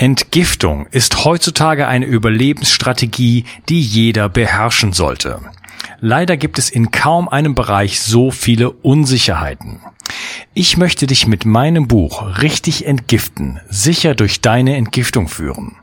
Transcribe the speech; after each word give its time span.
Entgiftung 0.00 0.86
ist 0.92 1.24
heutzutage 1.24 1.88
eine 1.88 2.06
Überlebensstrategie, 2.06 3.44
die 3.68 3.80
jeder 3.80 4.28
beherrschen 4.28 4.92
sollte. 4.92 5.40
Leider 5.98 6.36
gibt 6.36 6.60
es 6.60 6.70
in 6.70 6.92
kaum 6.92 7.28
einem 7.28 7.56
Bereich 7.56 8.00
so 8.00 8.30
viele 8.30 8.70
Unsicherheiten. 8.70 9.80
Ich 10.54 10.76
möchte 10.76 11.08
dich 11.08 11.26
mit 11.26 11.44
meinem 11.44 11.88
Buch 11.88 12.40
Richtig 12.42 12.86
entgiften, 12.86 13.58
sicher 13.68 14.14
durch 14.14 14.40
deine 14.40 14.76
Entgiftung 14.76 15.26
führen. 15.26 15.74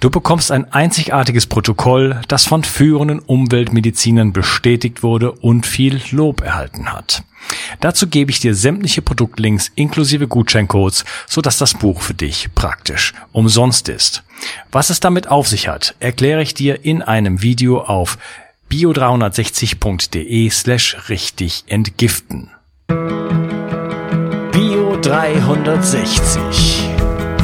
Du 0.00 0.10
bekommst 0.10 0.50
ein 0.50 0.72
einzigartiges 0.72 1.46
Protokoll, 1.46 2.20
das 2.28 2.46
von 2.46 2.64
führenden 2.64 3.20
Umweltmedizinern 3.20 4.32
bestätigt 4.32 5.02
wurde 5.02 5.32
und 5.32 5.66
viel 5.66 6.00
Lob 6.10 6.42
erhalten 6.42 6.92
hat. 6.92 7.22
Dazu 7.80 8.06
gebe 8.06 8.30
ich 8.30 8.40
dir 8.40 8.54
sämtliche 8.54 9.02
Produktlinks 9.02 9.70
inklusive 9.74 10.28
Gutscheincodes, 10.28 11.04
sodass 11.26 11.58
das 11.58 11.74
Buch 11.74 12.02
für 12.02 12.14
dich 12.14 12.54
praktisch 12.54 13.14
umsonst 13.32 13.88
ist. 13.88 14.22
Was 14.70 14.90
es 14.90 15.00
damit 15.00 15.28
auf 15.28 15.48
sich 15.48 15.68
hat, 15.68 15.94
erkläre 16.00 16.42
ich 16.42 16.54
dir 16.54 16.84
in 16.84 17.02
einem 17.02 17.42
Video 17.42 17.80
auf 17.80 18.18
bio360.de 18.70 20.50
slash 20.50 21.08
richtig 21.08 21.64
entgiften. 21.66 22.50
Bio 24.52 24.96
360. 25.02 26.81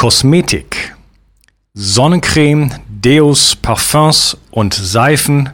Kosmetik. 0.00 0.96
Sonnencreme, 1.74 2.70
Deos, 2.88 3.54
Parfums 3.54 4.38
und 4.50 4.72
Seifen 4.72 5.50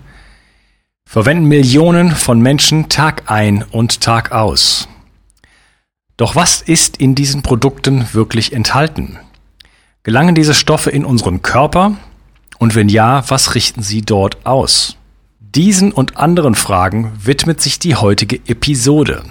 verwenden 1.04 1.46
Millionen 1.46 2.12
von 2.12 2.40
Menschen 2.40 2.88
Tag 2.88 3.24
ein 3.26 3.64
und 3.64 4.02
Tag 4.02 4.30
aus. 4.30 4.88
Doch 6.16 6.36
was 6.36 6.62
ist 6.62 6.98
in 6.98 7.16
diesen 7.16 7.42
Produkten 7.42 8.06
wirklich 8.12 8.52
enthalten? 8.52 9.18
Gelangen 10.04 10.36
diese 10.36 10.54
Stoffe 10.54 10.90
in 10.90 11.04
unseren 11.04 11.42
Körper? 11.42 11.96
Und 12.60 12.76
wenn 12.76 12.88
ja, 12.88 13.28
was 13.28 13.56
richten 13.56 13.82
sie 13.82 14.02
dort 14.02 14.46
aus? 14.46 14.96
Diesen 15.40 15.90
und 15.90 16.18
anderen 16.18 16.54
Fragen 16.54 17.10
widmet 17.20 17.60
sich 17.60 17.80
die 17.80 17.96
heutige 17.96 18.36
Episode. 18.46 19.24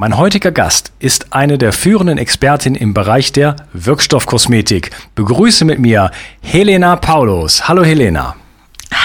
Mein 0.00 0.16
heutiger 0.16 0.52
Gast 0.52 0.92
ist 1.00 1.32
eine 1.32 1.58
der 1.58 1.72
führenden 1.72 2.18
Expertinnen 2.18 2.80
im 2.80 2.94
Bereich 2.94 3.32
der 3.32 3.56
Wirkstoffkosmetik. 3.72 4.92
Begrüße 5.16 5.64
mit 5.64 5.80
mir 5.80 6.12
Helena 6.40 6.94
Paulus. 6.94 7.66
Hallo 7.66 7.82
Helena. 7.82 8.36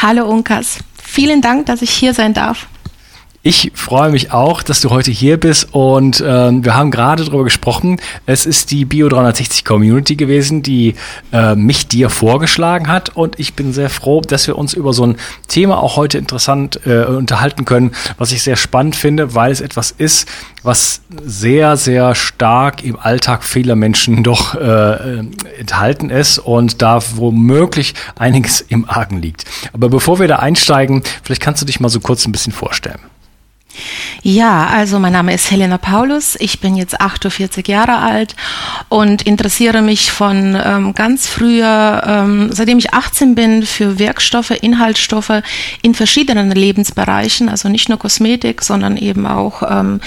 Hallo 0.04 0.30
Unkas. 0.30 0.78
Vielen 1.02 1.42
Dank, 1.42 1.66
dass 1.66 1.82
ich 1.82 1.90
hier 1.90 2.14
sein 2.14 2.36
darf. 2.36 2.68
Ich 3.46 3.74
freue 3.76 4.10
mich 4.10 4.32
auch, 4.32 4.64
dass 4.64 4.80
du 4.80 4.90
heute 4.90 5.12
hier 5.12 5.38
bist 5.38 5.68
und 5.74 6.24
ähm, 6.26 6.64
wir 6.64 6.78
haben 6.78 6.92
gerade 6.92 7.26
darüber 7.26 7.44
gesprochen. 7.44 8.00
Es 8.26 8.46
ist 8.46 8.72
die 8.72 8.86
Bio 8.86 9.10
360 9.10 9.66
Community 9.66 10.16
gewesen, 10.16 10.64
die 10.64 10.96
äh, 11.34 11.54
mich 11.54 11.90
dir 11.90 12.10
vorgeschlagen 12.10 12.88
hat 12.88 13.10
und 13.18 13.38
ich 13.42 13.54
bin 13.54 13.74
sehr 13.74 13.90
froh, 13.90 14.22
dass 14.22 14.48
wir 14.48 14.58
uns 14.58 14.74
über 14.74 14.94
so 14.94 15.06
ein 15.06 15.18
Thema 15.50 15.84
auch 15.84 15.98
heute 15.98 16.20
interessant 16.20 16.80
äh, 16.86 17.04
unterhalten 17.04 17.66
können, 17.66 17.92
was 18.18 18.32
ich 18.32 18.44
sehr 18.44 18.56
spannend 18.56 18.96
finde, 18.96 19.36
weil 19.36 19.52
es 19.52 19.60
etwas 19.60 19.92
ist, 19.92 20.26
was 20.64 21.02
sehr, 21.22 21.76
sehr 21.76 22.16
stark 22.16 22.82
im 22.86 22.98
Alltag 22.98 23.44
vieler 23.44 23.76
Menschen 23.76 24.24
doch 24.24 24.56
äh, 24.56 25.20
enthalten 25.60 26.10
ist 26.12 26.40
und 26.40 26.82
da 26.82 27.02
womöglich 27.18 27.94
einiges 28.16 28.62
im 28.62 28.88
Argen 28.88 29.22
liegt. 29.22 29.44
Aber 29.74 29.90
bevor 29.90 30.22
wir 30.22 30.30
da 30.30 30.38
einsteigen, 30.38 31.04
vielleicht 31.24 31.42
kannst 31.42 31.62
du 31.62 31.66
dich 31.66 31.82
mal 31.82 31.90
so 31.90 32.00
kurz 32.00 32.26
ein 32.26 32.32
bisschen 32.32 32.54
vorstellen. 32.54 33.02
Ja, 34.22 34.68
also 34.68 35.00
mein 35.00 35.14
Name 35.14 35.34
ist 35.34 35.52
Helena 35.52 35.78
Paulus. 35.78 36.36
Ich 36.40 36.62
bin 36.62 36.76
jetzt 36.76 37.02
48 37.02 37.68
Jahre 37.68 37.98
alt 37.98 38.36
und 38.90 39.24
interessiere 39.24 39.82
mich 39.82 40.12
von 40.12 40.58
ähm, 40.64 40.94
ganz 40.94 41.28
früher, 41.28 42.04
ähm, 42.06 42.50
seitdem 42.52 42.78
ich 42.78 42.94
18 42.94 43.36
bin, 43.36 43.64
für 43.64 44.00
Wirkstoffe, 44.00 44.52
Inhaltsstoffe 44.52 45.42
in 45.82 45.94
verschiedenen 45.94 46.52
Lebensbereichen, 46.52 47.50
also 47.50 47.68
nicht 47.68 47.90
nur 47.90 48.00
Kosmetik, 48.00 48.62
sondern 48.62 48.96
eben 48.96 49.28
auch 49.28 49.64
ähm, 49.70 50.00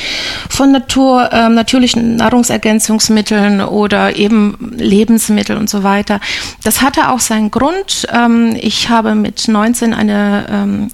von 0.48 0.72
Natur, 0.72 1.31
ähm, 1.33 1.54
natürlichen 1.54 2.16
Nahrungsergänzungsmitteln 2.16 3.60
oder 3.60 4.16
eben 4.16 4.75
Lebensmittel 4.77 5.56
und 5.56 5.69
so 5.69 5.83
weiter. 5.83 6.21
Das 6.65 6.81
hatte 6.81 7.10
auch 7.10 7.21
seinen 7.21 7.50
Grund. 7.50 8.06
Ähm, 8.12 8.56
ich 8.60 8.88
habe 8.88 9.15
mit 9.15 9.48
19 9.48 9.93
eine 9.93 10.47
ähm, 10.50 10.91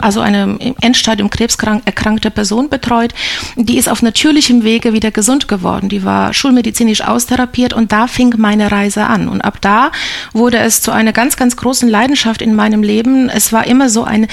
also 0.00 0.20
eine 0.20 0.56
im 0.60 0.74
Endstadium 0.80 1.30
krebskrank 1.30 1.82
erkrankte 1.84 2.30
Person 2.30 2.68
betreut. 2.68 3.14
Die 3.56 3.78
ist 3.78 3.88
auf 3.88 4.02
natürlichem 4.02 4.64
Wege 4.64 4.92
wieder 4.92 5.10
gesund 5.10 5.48
geworden. 5.48 5.88
Die 5.88 6.04
war 6.04 6.32
schulmedizinisch 6.32 7.02
austherapiert 7.02 7.72
und 7.72 7.92
da 7.92 8.06
fing 8.06 8.34
meine 8.38 8.70
Reise 8.70 9.06
an. 9.06 9.28
Und 9.28 9.40
ab 9.42 9.58
da 9.60 9.92
wurde 10.32 10.58
es 10.58 10.80
zu 10.80 10.90
einer 10.90 11.12
ganz, 11.12 11.36
ganz 11.36 11.56
großen 11.56 11.88
Leidenschaft 11.88 12.42
in 12.42 12.54
meinem 12.54 12.82
Leben. 12.82 13.28
Es 13.28 13.52
war 13.52 13.66
immer 13.66 13.88
so 13.88 14.04
ein 14.04 14.26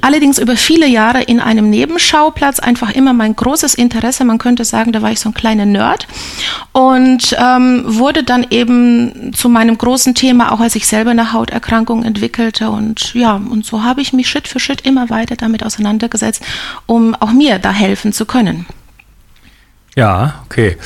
allerdings 0.00 0.38
über 0.38 0.56
viele 0.56 0.86
Jahre 0.86 1.22
in 1.22 1.40
einem 1.40 1.68
Nebenschauplatz 1.68 2.60
einfach 2.60 2.90
immer 2.90 3.12
mein 3.12 3.34
großes 3.34 3.74
Interesse. 3.74 4.24
Man 4.24 4.38
könnte 4.38 4.64
sagen, 4.64 4.92
da 4.92 5.02
war 5.02 5.10
ich 5.10 5.20
so 5.20 5.30
ein 5.30 5.34
kleiner 5.34 5.66
Nerd 5.66 6.06
und 6.72 7.36
ähm, 7.38 7.82
wurde 7.86 8.22
dann 8.22 8.46
eben 8.50 9.32
zu 9.34 9.48
meinem 9.48 9.76
großen 9.76 10.14
Thema, 10.14 10.52
auch 10.52 10.60
als 10.60 10.76
ich 10.76 10.86
selber 10.86 11.10
eine 11.10 11.32
Hauterkrankung 11.32 12.04
entwickelte. 12.04 12.70
Und 12.70 13.14
ja, 13.14 13.34
und 13.34 13.66
so 13.66 13.82
habe 13.82 14.00
ich 14.00 14.12
mich 14.12 14.28
Schritt 14.28 14.46
für 14.46 14.60
Schritt 14.60 14.82
immer 14.82 15.10
weiter 15.10 15.34
damit 15.36 15.64
auseinandergesetzt, 15.64 16.42
um 16.86 17.14
auch 17.16 17.32
mir 17.32 17.58
da 17.58 17.72
helfen 17.72 18.12
zu 18.12 18.26
können. 18.26 18.66
Ja, 19.96 20.42
okay 20.46 20.76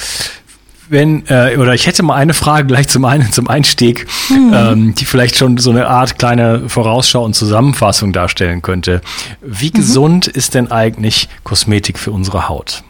wenn, 0.88 1.26
äh, 1.26 1.56
oder 1.56 1.74
ich 1.74 1.86
hätte 1.86 2.02
mal 2.02 2.14
eine 2.14 2.34
Frage 2.34 2.66
gleich 2.66 2.88
zum 2.88 3.04
einen 3.04 3.30
zum 3.32 3.48
Einstieg, 3.48 4.06
mhm. 4.28 4.52
ähm, 4.54 4.94
die 4.94 5.04
vielleicht 5.04 5.36
schon 5.36 5.58
so 5.58 5.70
eine 5.70 5.88
Art 5.88 6.18
kleine 6.18 6.68
Vorausschau 6.68 7.24
und 7.24 7.34
Zusammenfassung 7.34 8.12
darstellen 8.12 8.62
könnte. 8.62 9.00
Wie 9.42 9.68
mhm. 9.68 9.72
gesund 9.72 10.26
ist 10.26 10.54
denn 10.54 10.70
eigentlich 10.70 11.28
Kosmetik 11.44 11.98
für 11.98 12.12
unsere 12.12 12.48
Haut? 12.48 12.82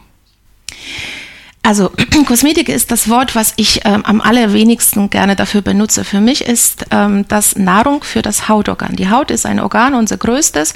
Also 1.67 1.91
Kosmetik 2.27 2.69
ist 2.69 2.91
das 2.91 3.09
Wort, 3.09 3.35
was 3.35 3.53
ich 3.57 3.81
ähm, 3.83 4.05
am 4.05 4.21
allerwenigsten 4.21 5.09
gerne 5.09 5.35
dafür 5.35 5.61
benutze. 5.61 6.05
Für 6.05 6.21
mich 6.21 6.45
ist 6.45 6.85
ähm, 6.91 7.25
das 7.27 7.57
Nahrung 7.57 8.05
für 8.05 8.21
das 8.21 8.47
Hautorgan. 8.47 8.95
Die 8.95 9.09
Haut 9.09 9.31
ist 9.31 9.45
ein 9.45 9.59
Organ, 9.59 9.93
unser 9.93 10.15
größtes. 10.15 10.73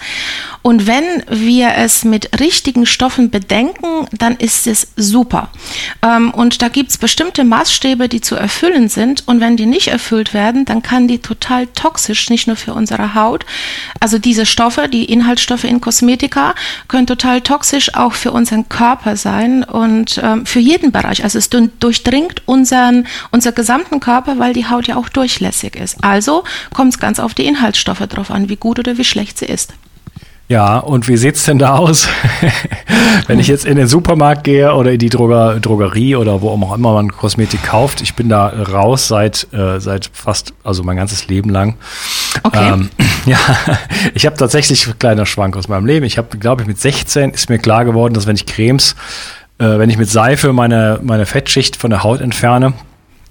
Und 0.61 0.87
wenn 0.87 1.23
wir 1.29 1.75
es 1.77 2.03
mit 2.03 2.41
richtigen 2.41 2.85
Stoffen 2.85 3.29
bedenken, 3.29 4.05
dann 4.11 4.35
ist 4.35 4.67
es 4.67 4.87
super. 4.97 5.47
Ähm, 6.01 6.31
und 6.31 6.61
da 6.61 6.67
gibt 6.67 6.89
es 6.89 6.97
bestimmte 6.97 7.45
Maßstäbe, 7.45 8.09
die 8.09 8.19
zu 8.19 8.35
erfüllen 8.35 8.89
sind. 8.89 9.25
Und 9.29 9.39
wenn 9.39 9.55
die 9.55 9.67
nicht 9.67 9.87
erfüllt 9.87 10.33
werden, 10.33 10.65
dann 10.65 10.83
kann 10.83 11.07
die 11.07 11.19
total 11.19 11.67
toxisch, 11.67 12.29
nicht 12.29 12.47
nur 12.47 12.57
für 12.57 12.73
unsere 12.73 13.15
Haut. 13.15 13.45
Also 14.01 14.19
diese 14.19 14.45
Stoffe, 14.45 14.89
die 14.89 15.05
Inhaltsstoffe 15.05 15.63
in 15.63 15.79
Kosmetika, 15.79 16.53
können 16.89 17.07
total 17.07 17.39
toxisch 17.39 17.95
auch 17.95 18.11
für 18.11 18.33
unseren 18.33 18.67
Körper 18.67 19.15
sein 19.15 19.63
und 19.63 20.19
ähm, 20.21 20.45
für 20.45 20.59
jeden 20.59 20.80
jeden 20.81 20.91
Bereich. 20.91 21.23
Also 21.23 21.37
es 21.37 21.49
durchdringt 21.49 22.41
unseren, 22.45 23.07
unser 23.31 23.51
gesamten 23.51 23.99
Körper, 23.99 24.39
weil 24.39 24.53
die 24.53 24.67
Haut 24.67 24.87
ja 24.87 24.97
auch 24.97 25.09
durchlässig 25.09 25.75
ist. 25.75 26.03
Also 26.03 26.43
kommt 26.73 26.93
es 26.93 26.99
ganz 26.99 27.19
auf 27.19 27.33
die 27.33 27.45
Inhaltsstoffe 27.45 27.99
drauf 27.99 28.31
an, 28.31 28.49
wie 28.49 28.55
gut 28.55 28.79
oder 28.79 28.97
wie 28.97 29.03
schlecht 29.03 29.37
sie 29.37 29.45
ist. 29.45 29.73
Ja, 30.47 30.79
und 30.79 31.07
wie 31.07 31.15
sieht 31.15 31.35
es 31.35 31.45
denn 31.45 31.59
da 31.59 31.77
aus, 31.77 32.09
wenn 33.27 33.39
ich 33.39 33.47
jetzt 33.47 33.65
in 33.65 33.77
den 33.77 33.87
Supermarkt 33.87 34.43
gehe 34.43 34.73
oder 34.75 34.91
in 34.91 34.99
die 34.99 35.07
Droger 35.07 35.61
Drogerie 35.61 36.17
oder 36.17 36.41
wo 36.41 36.49
auch 36.49 36.75
immer 36.75 36.93
man 36.93 37.09
Kosmetik 37.09 37.63
kauft? 37.63 38.01
Ich 38.01 38.15
bin 38.15 38.27
da 38.27 38.47
raus 38.47 39.07
seit, 39.07 39.47
äh, 39.53 39.79
seit 39.79 40.09
fast, 40.11 40.53
also 40.65 40.83
mein 40.83 40.97
ganzes 40.97 41.29
Leben 41.29 41.49
lang. 41.49 41.77
Okay. 42.43 42.69
Ähm, 42.73 42.89
ja, 43.25 43.37
ich 44.13 44.25
habe 44.25 44.35
tatsächlich 44.35 44.85
einen 44.87 44.99
kleiner 44.99 45.25
Schwank 45.25 45.55
aus 45.55 45.69
meinem 45.69 45.85
Leben. 45.85 46.05
Ich 46.05 46.17
habe, 46.17 46.37
glaube 46.37 46.63
ich, 46.63 46.67
mit 46.67 46.81
16 46.81 47.31
ist 47.31 47.49
mir 47.49 47.59
klar 47.59 47.85
geworden, 47.85 48.13
dass 48.13 48.27
wenn 48.27 48.35
ich 48.35 48.45
Cremes 48.45 48.97
äh, 49.61 49.79
wenn 49.79 49.89
ich 49.89 49.97
mit 49.97 50.09
Seife 50.09 50.53
meine, 50.53 50.99
meine 51.03 51.25
Fettschicht 51.25 51.75
von 51.75 51.91
der 51.91 52.03
Haut 52.03 52.19
entferne, 52.19 52.73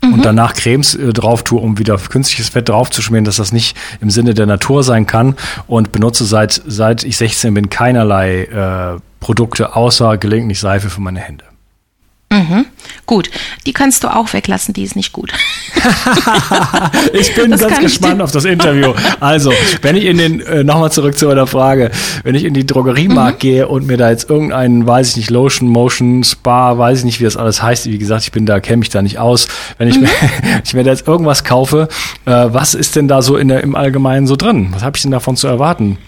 mhm. 0.02 0.14
und 0.14 0.24
danach 0.24 0.54
Cremes 0.54 0.94
äh, 0.94 1.12
drauf 1.12 1.42
tue, 1.42 1.60
um 1.60 1.78
wieder 1.78 1.96
künstliches 1.98 2.50
Fett 2.50 2.68
draufzuschmieren, 2.68 3.24
dass 3.24 3.36
das 3.36 3.52
nicht 3.52 3.76
im 4.00 4.10
Sinne 4.10 4.34
der 4.34 4.46
Natur 4.46 4.82
sein 4.82 5.06
kann 5.06 5.34
und 5.66 5.92
benutze 5.92 6.24
seit, 6.24 6.62
seit 6.66 7.04
ich 7.04 7.16
16 7.16 7.52
bin 7.54 7.68
keinerlei 7.68 8.44
äh, 8.44 9.00
Produkte 9.18 9.76
außer 9.76 10.16
gelegentlich 10.18 10.60
Seife 10.60 10.88
für 10.88 11.00
meine 11.00 11.20
Hände. 11.20 11.44
Mhm. 12.32 12.66
Gut, 13.06 13.28
die 13.66 13.72
kannst 13.72 14.04
du 14.04 14.08
auch 14.08 14.32
weglassen, 14.32 14.72
die 14.72 14.84
ist 14.84 14.94
nicht 14.94 15.12
gut. 15.12 15.32
ich 17.12 17.34
bin 17.34 17.50
das 17.50 17.60
ganz 17.60 17.80
gespannt 17.80 18.22
auf 18.22 18.30
das 18.30 18.44
Interview. 18.44 18.94
Also, 19.18 19.52
wenn 19.82 19.96
ich 19.96 20.04
in 20.04 20.16
den, 20.16 20.40
äh, 20.40 20.62
nochmal 20.62 20.92
zurück 20.92 21.18
zu 21.18 21.26
meiner 21.26 21.48
Frage, 21.48 21.90
wenn 22.22 22.36
ich 22.36 22.44
in 22.44 22.54
die 22.54 22.64
Drogeriemarkt 22.64 23.38
mhm. 23.38 23.40
gehe 23.40 23.68
und 23.68 23.88
mir 23.88 23.96
da 23.96 24.10
jetzt 24.10 24.30
irgendeinen, 24.30 24.86
weiß 24.86 25.10
ich 25.10 25.16
nicht, 25.16 25.30
Lotion, 25.30 25.68
Motion, 25.68 26.22
Spa, 26.22 26.78
weiß 26.78 27.00
ich 27.00 27.04
nicht, 27.04 27.18
wie 27.18 27.24
das 27.24 27.36
alles 27.36 27.62
heißt, 27.62 27.86
wie 27.86 27.98
gesagt, 27.98 28.22
ich 28.22 28.30
bin 28.30 28.46
da, 28.46 28.60
kenne 28.60 28.76
mich 28.76 28.90
da 28.90 29.02
nicht 29.02 29.18
aus. 29.18 29.48
Wenn 29.78 29.88
ich, 29.88 29.96
mhm. 29.96 30.02
mir, 30.02 30.10
ich 30.64 30.72
mir 30.72 30.84
da 30.84 30.90
jetzt 30.90 31.08
irgendwas 31.08 31.42
kaufe, 31.42 31.88
äh, 32.26 32.30
was 32.30 32.74
ist 32.74 32.94
denn 32.94 33.08
da 33.08 33.22
so 33.22 33.36
in 33.36 33.48
der, 33.48 33.64
im 33.64 33.74
Allgemeinen 33.74 34.28
so 34.28 34.36
drin? 34.36 34.68
Was 34.70 34.84
habe 34.84 34.96
ich 34.96 35.02
denn 35.02 35.10
davon 35.10 35.34
zu 35.34 35.48
erwarten? 35.48 35.98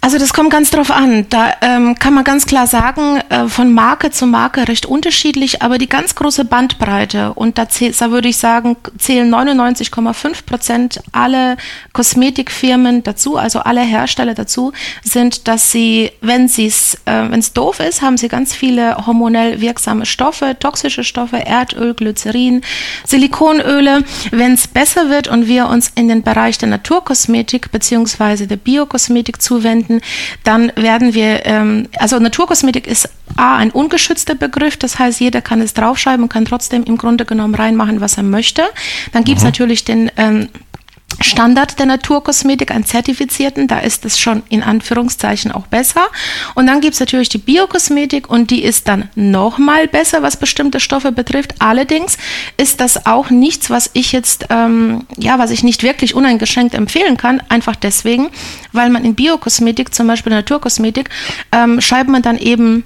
Also 0.00 0.18
das 0.18 0.32
kommt 0.32 0.50
ganz 0.50 0.70
drauf 0.70 0.90
an. 0.90 1.26
Da 1.28 1.52
ähm, 1.60 1.94
kann 1.98 2.14
man 2.14 2.24
ganz 2.24 2.46
klar 2.46 2.66
sagen, 2.66 3.20
äh, 3.28 3.48
von 3.48 3.72
Marke 3.72 4.10
zu 4.10 4.26
Marke 4.26 4.66
recht 4.66 4.86
unterschiedlich, 4.86 5.62
aber 5.62 5.78
die 5.78 5.88
ganz 5.88 6.14
große 6.14 6.44
Bandbreite 6.44 7.34
und 7.34 7.58
da, 7.58 7.66
da 7.66 8.10
würde 8.10 8.28
ich 8.28 8.38
sagen, 8.38 8.76
zählen 8.98 9.32
99,5 9.32 10.46
Prozent 10.46 11.02
alle 11.12 11.56
Kosmetikfirmen 11.92 13.02
dazu, 13.02 13.36
also 13.36 13.60
alle 13.60 13.82
Hersteller 13.82 14.34
dazu, 14.34 14.72
sind, 15.02 15.48
dass 15.48 15.70
sie, 15.70 16.10
wenn 16.20 16.46
es 16.46 16.58
äh, 17.04 17.30
wenn's 17.30 17.52
doof 17.52 17.80
ist, 17.80 18.02
haben 18.02 18.16
sie 18.16 18.28
ganz 18.28 18.54
viele 18.54 19.06
hormonell 19.06 19.60
wirksame 19.60 20.06
Stoffe, 20.06 20.56
toxische 20.58 21.04
Stoffe, 21.04 21.44
Erdöl, 21.44 21.94
Glycerin, 21.94 22.62
Silikonöle. 23.06 24.04
Wenn 24.30 24.54
es 24.54 24.66
besser 24.66 25.10
wird 25.10 25.28
und 25.28 25.46
wir 25.46 25.68
uns 25.68 25.90
in 25.94 26.08
den 26.08 26.22
Bereich 26.22 26.58
der 26.58 26.68
Naturkosmetik 26.68 27.70
beziehungsweise 27.70 28.46
der 28.46 28.56
Biokosmetik 28.56 29.40
zu 29.40 29.59
zuwenden, 29.60 30.00
dann 30.44 30.72
werden 30.76 31.14
wir, 31.14 31.46
ähm, 31.46 31.88
also 31.98 32.18
Naturkosmetik 32.18 32.86
ist 32.86 33.08
A, 33.36 33.56
ein 33.56 33.70
ungeschützter 33.70 34.34
Begriff, 34.34 34.76
das 34.76 34.98
heißt, 34.98 35.20
jeder 35.20 35.40
kann 35.40 35.60
es 35.60 35.74
draufschreiben 35.74 36.24
und 36.24 36.28
kann 36.28 36.44
trotzdem 36.44 36.82
im 36.84 36.96
Grunde 36.96 37.24
genommen 37.24 37.54
reinmachen, 37.54 38.00
was 38.00 38.16
er 38.16 38.22
möchte. 38.22 38.62
Dann 39.12 39.24
gibt 39.24 39.38
es 39.38 39.44
natürlich 39.44 39.84
den 39.84 40.10
ähm, 40.16 40.48
Standard 41.20 41.78
der 41.78 41.86
Naturkosmetik, 41.86 42.70
einen 42.70 42.84
zertifizierten, 42.84 43.66
da 43.66 43.78
ist 43.80 44.04
es 44.04 44.18
schon 44.18 44.42
in 44.48 44.62
Anführungszeichen 44.62 45.52
auch 45.52 45.66
besser. 45.66 46.06
Und 46.54 46.66
dann 46.66 46.80
gibt 46.80 46.94
es 46.94 47.00
natürlich 47.00 47.28
die 47.28 47.38
Biokosmetik 47.38 48.30
und 48.30 48.50
die 48.50 48.62
ist 48.62 48.88
dann 48.88 49.08
nochmal 49.14 49.88
besser, 49.88 50.22
was 50.22 50.36
bestimmte 50.36 50.80
Stoffe 50.80 51.12
betrifft. 51.12 51.54
Allerdings 51.58 52.16
ist 52.56 52.80
das 52.80 53.06
auch 53.06 53.30
nichts, 53.30 53.70
was 53.70 53.90
ich 53.92 54.12
jetzt, 54.12 54.46
ähm, 54.50 55.04
ja, 55.18 55.38
was 55.38 55.50
ich 55.50 55.62
nicht 55.62 55.82
wirklich 55.82 56.14
uneingeschränkt 56.14 56.74
empfehlen 56.74 57.16
kann, 57.16 57.42
einfach 57.48 57.76
deswegen, 57.76 58.30
weil 58.72 58.90
man 58.90 59.04
in 59.04 59.14
Biokosmetik, 59.14 59.94
zum 59.94 60.06
Beispiel 60.06 60.32
Naturkosmetik, 60.32 61.10
ähm, 61.52 61.80
schreibt 61.80 62.08
man 62.08 62.22
dann 62.22 62.38
eben 62.38 62.84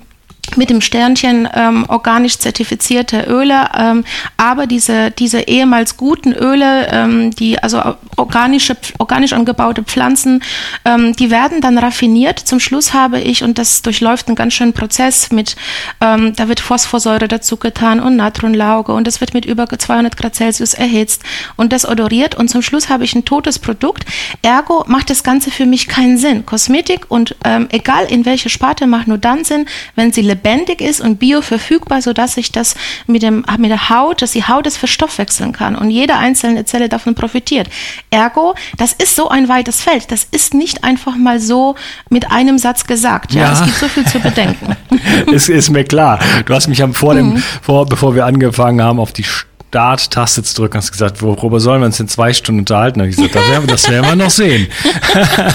mit 0.56 0.70
dem 0.70 0.81
Sternchen 0.81 1.49
ähm, 1.55 1.85
organisch 1.88 2.38
zertifizierte 2.38 3.26
Öle, 3.29 3.69
ähm, 3.76 4.05
aber 4.37 4.67
diese, 4.67 5.11
diese 5.11 5.43
ehemals 5.43 5.96
guten 5.96 6.32
Öle, 6.32 6.88
ähm, 6.91 7.31
die 7.32 7.58
also 7.62 7.82
organische, 8.17 8.76
organisch 8.99 9.32
angebaute 9.32 9.82
Pflanzen, 9.82 10.43
ähm, 10.85 11.14
die 11.14 11.31
werden 11.31 11.61
dann 11.61 11.79
raffiniert. 11.79 12.38
Zum 12.38 12.61
Schluss 12.61 12.94
habe 12.94 13.20
ich, 13.20 13.43
und 13.43 13.58
das 13.58 13.82
durchläuft 13.82 14.29
einen 14.29 14.37
ganz 14.37 14.55
schönen 14.55 14.73
Prozess 14.73 15.31
mit, 15.31 15.56
ähm, 16.00 16.35
da 16.37 16.49
wird 16.49 16.61
Phosphorsäure 16.61 17.29
dazu 17.29 17.56
getan 17.56 18.00
und 18.00 18.17
Natronlauge 18.17 18.93
und 18.93 19.06
das 19.06 19.20
wird 19.20 19.35
mit 19.35 19.44
über 19.44 19.69
200 19.69 20.17
Grad 20.17 20.35
Celsius 20.35 20.75
erhitzt 20.75 21.23
und 21.56 21.73
das 21.73 21.88
odoriert 21.88 22.35
und 22.35 22.49
zum 22.49 22.62
Schluss 22.62 22.88
habe 22.88 23.05
ich 23.05 23.14
ein 23.14 23.25
totes 23.25 23.58
Produkt. 23.58 24.05
Ergo 24.43 24.85
macht 24.87 25.11
das 25.11 25.23
Ganze 25.23 25.50
für 25.50 25.67
mich 25.67 25.88
keinen 25.88 26.19
Sinn. 26.19 26.46
Kosmetik 26.46 27.06
und 27.11 27.37
ähm, 27.44 27.69
egal 27.70 28.06
in 28.06 28.25
welche 28.25 28.49
Sparte 28.49 28.87
macht 28.87 29.08
nur 29.08 29.19
dann 29.19 29.44
Sinn, 29.44 29.67
wenn 29.94 30.12
sie 30.12 30.23
lebendig 30.34 30.81
ist 30.81 31.00
und 31.00 31.19
bioverfügbar, 31.19 32.02
sodass 32.02 32.36
ich 32.36 32.50
das 32.50 32.75
mit, 33.06 33.22
dem, 33.22 33.44
mit 33.58 33.70
der 33.70 33.88
Haut, 33.88 34.20
dass 34.20 34.32
die 34.32 34.44
Haut 34.44 34.66
es 34.66 34.76
verstoffwechseln 34.76 35.52
kann 35.52 35.76
und 35.76 35.90
jede 35.90 36.16
einzelne 36.16 36.64
Zelle 36.64 36.88
davon 36.88 37.14
profitiert. 37.14 37.69
Ergo, 38.10 38.54
das 38.76 38.92
ist 38.92 39.14
so 39.14 39.28
ein 39.28 39.48
weites 39.48 39.81
Feld. 39.81 40.10
Das 40.10 40.26
ist 40.31 40.54
nicht 40.54 40.82
einfach 40.82 41.16
mal 41.16 41.40
so 41.40 41.76
mit 42.10 42.31
einem 42.32 42.58
Satz 42.58 42.86
gesagt. 42.86 43.32
Ja, 43.32 43.42
ja. 43.42 43.52
es 43.52 43.64
gibt 43.64 43.76
so 43.76 43.88
viel 43.88 44.06
zu 44.06 44.19
bedenken. 44.19 44.76
es 45.32 45.48
ist 45.48 45.70
mir 45.70 45.84
klar. 45.84 46.19
Du 46.46 46.54
hast 46.54 46.66
mich 46.69 46.82
vor 46.92 47.14
dem, 47.14 47.34
mhm. 47.34 47.42
vor, 47.62 47.86
bevor 47.86 48.14
wir 48.14 48.26
angefangen 48.26 48.82
haben, 48.82 48.98
auf 48.98 49.12
die 49.12 49.25
Start-Taste 49.74 50.44
zu 50.44 50.54
drücken, 50.54 50.78
hast 50.78 50.92
gesagt, 50.92 51.20
worüber 51.20 51.58
sollen 51.58 51.80
wir 51.80 51.86
uns 51.86 51.98
in 51.98 52.06
zwei 52.06 52.32
Stunden 52.32 52.60
unterhalten? 52.60 53.00
Da 53.00 53.06
ich 53.06 53.16
gesagt, 53.16 53.34
das 53.34 53.48
werden, 53.48 53.66
das 53.66 53.90
werden 53.90 54.06
wir 54.06 54.14
noch 54.14 54.30
sehen. 54.30 54.68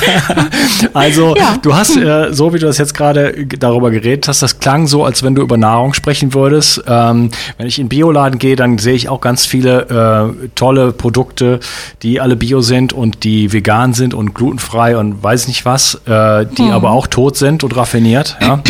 also, 0.93 1.37
ja. 1.37 1.55
du 1.61 1.73
hast, 1.73 1.95
äh, 1.95 2.33
so 2.33 2.53
wie 2.53 2.59
du 2.59 2.65
das 2.65 2.77
jetzt 2.79 2.93
gerade 2.93 3.45
darüber 3.57 3.91
geredet 3.91 4.27
hast, 4.27 4.41
das 4.41 4.59
klang 4.59 4.87
so, 4.87 5.05
als 5.05 5.23
wenn 5.23 5.35
du 5.35 5.41
über 5.41 5.55
Nahrung 5.55 5.93
sprechen 5.93 6.33
würdest. 6.33 6.83
Ähm, 6.85 7.31
wenn 7.57 7.67
ich 7.67 7.79
in 7.79 7.87
Bioladen 7.87 8.39
gehe, 8.39 8.57
dann 8.57 8.77
sehe 8.77 8.93
ich 8.93 9.07
auch 9.07 9.21
ganz 9.21 9.45
viele 9.45 10.33
äh, 10.43 10.49
tolle 10.55 10.91
Produkte, 10.91 11.61
die 12.03 12.19
alle 12.19 12.35
bio 12.35 12.59
sind 12.59 12.91
und 12.91 13.23
die 13.23 13.53
vegan 13.53 13.93
sind 13.93 14.13
und 14.13 14.35
glutenfrei 14.35 14.97
und 14.97 15.23
weiß 15.23 15.47
nicht 15.47 15.63
was, 15.63 15.95
äh, 16.05 16.45
die 16.45 16.63
hm. 16.63 16.71
aber 16.71 16.91
auch 16.91 17.07
tot 17.07 17.37
sind 17.37 17.63
und 17.63 17.77
raffiniert. 17.77 18.35
Ja? 18.41 18.61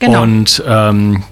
Genau. 0.00 0.22
Und 0.22 0.62
ähm, 0.64 1.24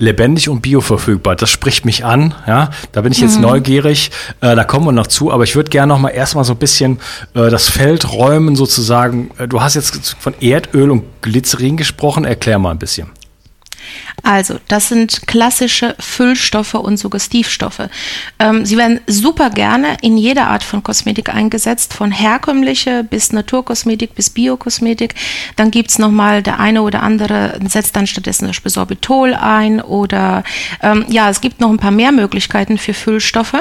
lebendig 0.00 0.48
und 0.48 0.62
bioverfügbar. 0.62 1.36
Das 1.36 1.50
spricht 1.50 1.84
mich 1.84 2.04
an. 2.04 2.34
Ja, 2.46 2.70
da 2.90 3.02
bin 3.02 3.12
ich 3.12 3.20
jetzt 3.20 3.36
mhm. 3.36 3.42
neugierig. 3.42 4.10
Äh, 4.40 4.56
da 4.56 4.64
kommen 4.64 4.86
wir 4.86 4.92
noch 4.92 5.06
zu. 5.06 5.30
Aber 5.30 5.44
ich 5.44 5.54
würde 5.54 5.70
gerne 5.70 5.92
noch 5.92 6.00
mal 6.00 6.08
erstmal 6.08 6.44
so 6.44 6.54
ein 6.54 6.58
bisschen 6.58 6.98
äh, 7.34 7.50
das 7.50 7.68
Feld 7.68 8.12
räumen 8.12 8.56
sozusagen. 8.56 9.30
Äh, 9.38 9.46
du 9.46 9.60
hast 9.60 9.74
jetzt 9.74 10.16
von 10.18 10.34
Erdöl 10.40 10.90
und 10.90 11.04
Glycerin 11.20 11.76
gesprochen. 11.76 12.24
Erklär 12.24 12.58
mal 12.58 12.70
ein 12.70 12.78
bisschen. 12.78 13.08
Also, 14.22 14.58
das 14.68 14.88
sind 14.88 15.26
klassische 15.26 15.96
Füllstoffe 15.98 16.74
und 16.74 16.96
Suggestivstoffe. 16.96 17.88
Ähm, 18.38 18.64
sie 18.64 18.76
werden 18.76 19.00
super 19.06 19.50
gerne 19.50 19.96
in 20.02 20.16
jeder 20.16 20.46
Art 20.46 20.62
von 20.62 20.82
Kosmetik 20.82 21.34
eingesetzt, 21.34 21.92
von 21.92 22.12
herkömmliche 22.12 23.02
bis 23.02 23.32
Naturkosmetik 23.32 24.14
bis 24.14 24.30
Biokosmetik. 24.30 25.14
Dann 25.56 25.70
gibt's 25.70 25.98
nochmal 25.98 26.42
der 26.42 26.60
eine 26.60 26.82
oder 26.82 27.02
andere 27.02 27.58
setzt 27.66 27.96
dann 27.96 28.06
stattdessen 28.06 28.46
das 28.46 28.60
Beispiel 28.60 28.70
Sorbitol 28.70 29.34
ein 29.34 29.80
oder 29.80 30.44
ähm, 30.82 31.06
ja, 31.08 31.30
es 31.30 31.40
gibt 31.40 31.60
noch 31.60 31.70
ein 31.70 31.78
paar 31.78 31.90
mehr 31.90 32.12
Möglichkeiten 32.12 32.76
für 32.76 32.92
Füllstoffe. 32.92 33.56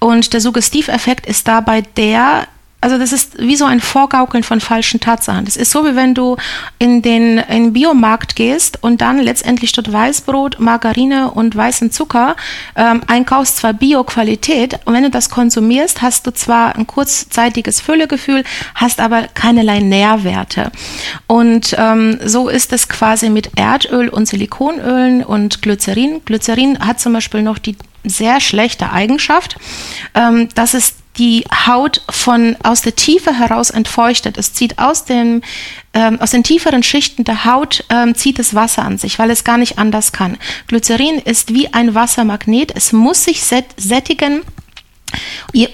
Und 0.00 0.32
der 0.32 0.40
Suggestiveffekt 0.40 1.26
ist 1.26 1.46
dabei 1.46 1.82
der, 1.82 2.48
also 2.82 2.98
das 2.98 3.12
ist 3.12 3.38
wie 3.38 3.54
so 3.54 3.64
ein 3.64 3.80
Vorgaukeln 3.80 4.42
von 4.42 4.60
falschen 4.60 4.98
Tatsachen. 4.98 5.44
Das 5.44 5.56
ist 5.56 5.70
so, 5.70 5.84
wie 5.84 5.94
wenn 5.94 6.14
du 6.14 6.36
in 6.80 7.00
den, 7.00 7.38
in 7.38 7.64
den 7.64 7.72
Biomarkt 7.72 8.34
gehst 8.34 8.82
und 8.82 9.00
dann 9.00 9.20
letztendlich 9.20 9.70
statt 9.70 9.90
Weißbrot, 9.90 10.58
Margarine 10.58 11.30
und 11.30 11.56
weißen 11.56 11.92
Zucker 11.92 12.34
ähm, 12.74 13.02
einkaufst, 13.06 13.58
zwar 13.58 13.72
Bio-Qualität, 13.72 14.80
und 14.84 14.94
wenn 14.94 15.04
du 15.04 15.10
das 15.10 15.30
konsumierst, 15.30 16.02
hast 16.02 16.26
du 16.26 16.32
zwar 16.32 16.74
ein 16.74 16.88
kurzzeitiges 16.88 17.80
Füllegefühl, 17.80 18.42
hast 18.74 18.98
aber 18.98 19.28
keinerlei 19.28 19.78
Nährwerte. 19.78 20.72
Und 21.28 21.76
ähm, 21.78 22.18
so 22.24 22.48
ist 22.48 22.72
es 22.72 22.88
quasi 22.88 23.30
mit 23.30 23.50
Erdöl 23.56 24.08
und 24.08 24.26
Silikonölen 24.26 25.22
und 25.22 25.62
Glycerin. 25.62 26.20
Glycerin 26.24 26.80
hat 26.80 26.98
zum 26.98 27.12
Beispiel 27.12 27.42
noch 27.42 27.58
die 27.58 27.76
sehr 28.04 28.40
schlechte 28.40 28.90
Eigenschaft, 28.90 29.56
ähm, 30.14 30.48
dass 30.56 30.74
es 30.74 30.94
die 31.18 31.44
Haut 31.66 32.02
von 32.08 32.56
aus 32.62 32.80
der 32.82 32.96
Tiefe 32.96 33.38
heraus 33.38 33.70
entfeuchtet. 33.70 34.38
Es 34.38 34.54
zieht 34.54 34.78
aus 34.78 35.04
dem 35.04 35.42
ähm, 35.94 36.20
aus 36.20 36.30
den 36.30 36.42
tieferen 36.42 36.82
Schichten 36.82 37.24
der 37.24 37.44
Haut 37.44 37.84
ähm, 37.90 38.14
zieht 38.14 38.38
es 38.38 38.54
Wasser 38.54 38.82
an 38.82 38.96
sich, 38.96 39.18
weil 39.18 39.30
es 39.30 39.44
gar 39.44 39.58
nicht 39.58 39.78
anders 39.78 40.12
kann. 40.12 40.38
Glycerin 40.68 41.18
ist 41.18 41.52
wie 41.52 41.72
ein 41.72 41.94
Wassermagnet. 41.94 42.72
Es 42.74 42.92
muss 42.92 43.24
sich 43.24 43.42
sättigen. 43.44 44.42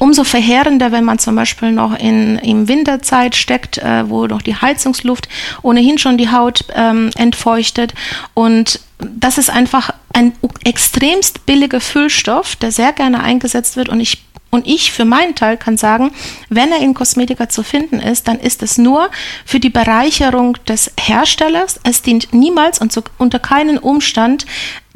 Umso 0.00 0.24
verheerender, 0.24 0.90
wenn 0.90 1.04
man 1.04 1.20
zum 1.20 1.36
Beispiel 1.36 1.70
noch 1.70 1.96
in 1.96 2.38
im 2.38 2.66
Winterzeit 2.66 3.36
steckt, 3.36 3.78
äh, 3.78 4.10
wo 4.10 4.26
noch 4.26 4.42
die 4.42 4.56
Heizungsluft 4.56 5.28
ohnehin 5.62 5.98
schon 5.98 6.18
die 6.18 6.32
Haut 6.32 6.64
ähm, 6.74 7.10
entfeuchtet. 7.14 7.94
Und 8.34 8.80
das 8.98 9.38
ist 9.38 9.50
einfach 9.50 9.94
ein 10.12 10.32
extremst 10.64 11.46
billiger 11.46 11.80
Füllstoff, 11.80 12.56
der 12.56 12.72
sehr 12.72 12.92
gerne 12.92 13.22
eingesetzt 13.22 13.76
wird. 13.76 13.88
Und 13.88 14.00
ich 14.00 14.24
und 14.50 14.66
ich 14.66 14.92
für 14.92 15.04
meinen 15.04 15.34
Teil 15.34 15.56
kann 15.56 15.76
sagen, 15.76 16.10
wenn 16.48 16.72
er 16.72 16.80
in 16.80 16.94
Kosmetika 16.94 17.48
zu 17.48 17.62
finden 17.62 18.00
ist, 18.00 18.28
dann 18.28 18.38
ist 18.38 18.62
es 18.62 18.78
nur 18.78 19.10
für 19.44 19.60
die 19.60 19.70
Bereicherung 19.70 20.56
des 20.66 20.92
Herstellers. 20.98 21.80
Es 21.84 22.02
dient 22.02 22.32
niemals 22.32 22.80
und 22.80 22.92
zu, 22.92 23.02
unter 23.18 23.38
keinen 23.38 23.78
Umstand 23.78 24.46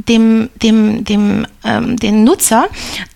dem, 0.08 0.48
dem, 0.62 1.04
dem, 1.04 1.46
ähm, 1.64 1.96
den 1.96 2.24
Nutzer, 2.24 2.68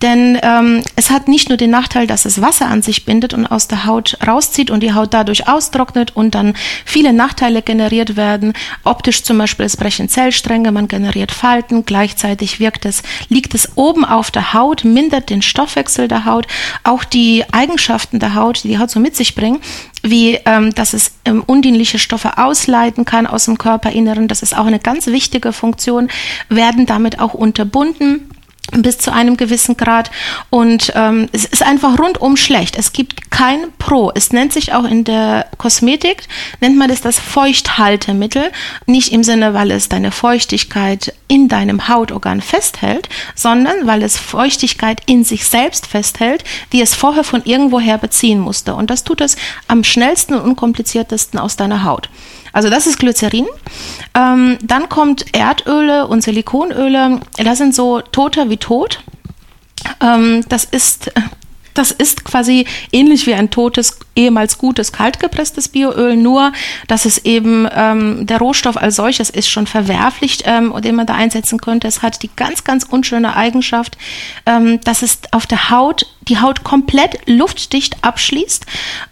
denn 0.02 0.38
ähm, 0.42 0.82
es 0.94 1.10
hat 1.10 1.28
nicht 1.28 1.48
nur 1.48 1.58
den 1.58 1.70
Nachteil, 1.70 2.06
dass 2.06 2.24
es 2.24 2.40
Wasser 2.40 2.66
an 2.66 2.82
sich 2.82 3.04
bindet 3.04 3.34
und 3.34 3.46
aus 3.46 3.68
der 3.68 3.86
Haut 3.86 4.18
rauszieht 4.26 4.70
und 4.70 4.82
die 4.82 4.94
Haut 4.94 5.12
dadurch 5.14 5.48
austrocknet 5.48 6.14
und 6.14 6.34
dann 6.34 6.54
viele 6.84 7.12
Nachteile 7.12 7.62
generiert 7.62 8.16
werden. 8.16 8.52
Optisch 8.84 9.24
zum 9.24 9.38
Beispiel, 9.38 9.66
es 9.66 9.76
brechen 9.76 10.08
Zellstränge, 10.08 10.72
man 10.72 10.88
generiert 10.88 11.32
Falten, 11.32 11.84
gleichzeitig 11.84 12.60
wirkt 12.60 12.84
es, 12.84 13.02
liegt 13.28 13.54
es 13.54 13.76
oben 13.76 14.04
auf 14.04 14.30
der 14.30 14.52
Haut, 14.52 14.84
mindert 14.84 15.30
den 15.30 15.42
Stoffwechsel 15.42 16.08
der 16.08 16.24
Haut, 16.24 16.46
auch 16.84 17.04
die 17.04 17.44
Eigenschaften 17.52 18.18
der 18.18 18.34
Haut, 18.34 18.62
die 18.62 18.68
die 18.68 18.78
Haut 18.78 18.90
so 18.90 19.00
mit 19.00 19.16
sich 19.16 19.34
bringt, 19.34 19.62
wie 20.02 20.38
ähm, 20.44 20.74
dass 20.74 20.92
es 20.92 21.12
ähm, 21.24 21.42
undienliche 21.46 21.98
Stoffe 21.98 22.38
ausleiten 22.38 23.04
kann 23.04 23.26
aus 23.26 23.46
dem 23.46 23.58
Körperinneren, 23.58 24.28
das 24.28 24.42
ist 24.42 24.56
auch 24.56 24.66
eine 24.66 24.78
ganz 24.78 25.06
wichtige 25.06 25.52
Funktion, 25.52 26.08
werden 26.48 26.75
werden 26.76 26.86
damit 26.86 27.20
auch 27.20 27.32
unterbunden 27.32 28.28
bis 28.72 28.98
zu 28.98 29.12
einem 29.12 29.36
gewissen 29.36 29.76
Grad 29.76 30.10
und 30.50 30.92
ähm, 30.96 31.28
es 31.30 31.44
ist 31.44 31.62
einfach 31.62 32.00
rundum 32.00 32.36
schlecht. 32.36 32.76
Es 32.76 32.92
gibt 32.92 33.30
kein 33.30 33.60
Pro. 33.78 34.10
Es 34.12 34.32
nennt 34.32 34.52
sich 34.52 34.74
auch 34.74 34.82
in 34.82 35.04
der 35.04 35.46
Kosmetik, 35.56 36.26
nennt 36.60 36.76
man 36.76 36.88
das 36.88 37.00
das 37.00 37.20
Feuchthaltemittel, 37.20 38.50
nicht 38.86 39.12
im 39.12 39.22
Sinne, 39.22 39.54
weil 39.54 39.70
es 39.70 39.88
deine 39.88 40.10
Feuchtigkeit 40.10 41.14
in 41.28 41.46
deinem 41.46 41.86
Hautorgan 41.86 42.40
festhält, 42.40 43.08
sondern 43.36 43.86
weil 43.86 44.02
es 44.02 44.18
Feuchtigkeit 44.18 45.00
in 45.06 45.22
sich 45.22 45.46
selbst 45.46 45.86
festhält, 45.86 46.42
die 46.72 46.82
es 46.82 46.92
vorher 46.92 47.22
von 47.22 47.44
irgendwoher 47.44 47.98
beziehen 47.98 48.40
musste. 48.40 48.74
Und 48.74 48.90
das 48.90 49.04
tut 49.04 49.20
es 49.20 49.36
am 49.68 49.84
schnellsten 49.84 50.34
und 50.34 50.40
unkompliziertesten 50.40 51.38
aus 51.38 51.54
deiner 51.54 51.84
Haut. 51.84 52.10
Also 52.56 52.70
das 52.70 52.86
ist 52.86 52.98
Glycerin. 52.98 53.44
Ähm, 54.14 54.56
dann 54.62 54.88
kommt 54.88 55.26
Erdöle 55.36 56.06
und 56.06 56.22
Silikonöle. 56.22 57.20
Das 57.36 57.58
sind 57.58 57.74
so 57.74 58.00
toter 58.00 58.48
wie 58.48 58.56
tot. 58.56 59.02
Ähm, 60.00 60.42
das 60.48 60.64
ist 60.64 61.12
das 61.74 61.90
ist 61.90 62.24
quasi 62.24 62.66
ähnlich 62.92 63.26
wie 63.26 63.34
ein 63.34 63.50
totes, 63.50 63.98
ehemals 64.14 64.56
gutes, 64.56 64.90
kaltgepresstes 64.90 65.68
Bioöl, 65.68 66.16
nur 66.16 66.50
dass 66.88 67.04
es 67.04 67.18
eben 67.26 67.68
ähm, 67.70 68.26
der 68.26 68.38
Rohstoff 68.38 68.78
als 68.78 68.96
solches 68.96 69.28
ist 69.28 69.50
schon 69.50 69.66
verwerflich, 69.66 70.38
ähm, 70.46 70.72
den 70.80 70.94
man 70.94 71.04
da 71.04 71.12
einsetzen 71.12 71.60
könnte. 71.60 71.86
Es 71.86 72.00
hat 72.00 72.22
die 72.22 72.30
ganz, 72.36 72.64
ganz 72.64 72.84
unschöne 72.84 73.36
Eigenschaft, 73.36 73.98
ähm, 74.46 74.80
dass 74.80 75.02
es 75.02 75.18
auf 75.32 75.46
der 75.46 75.68
Haut 75.68 76.06
die 76.22 76.40
Haut 76.40 76.64
komplett 76.64 77.18
luftdicht 77.26 78.02
abschließt 78.02 78.64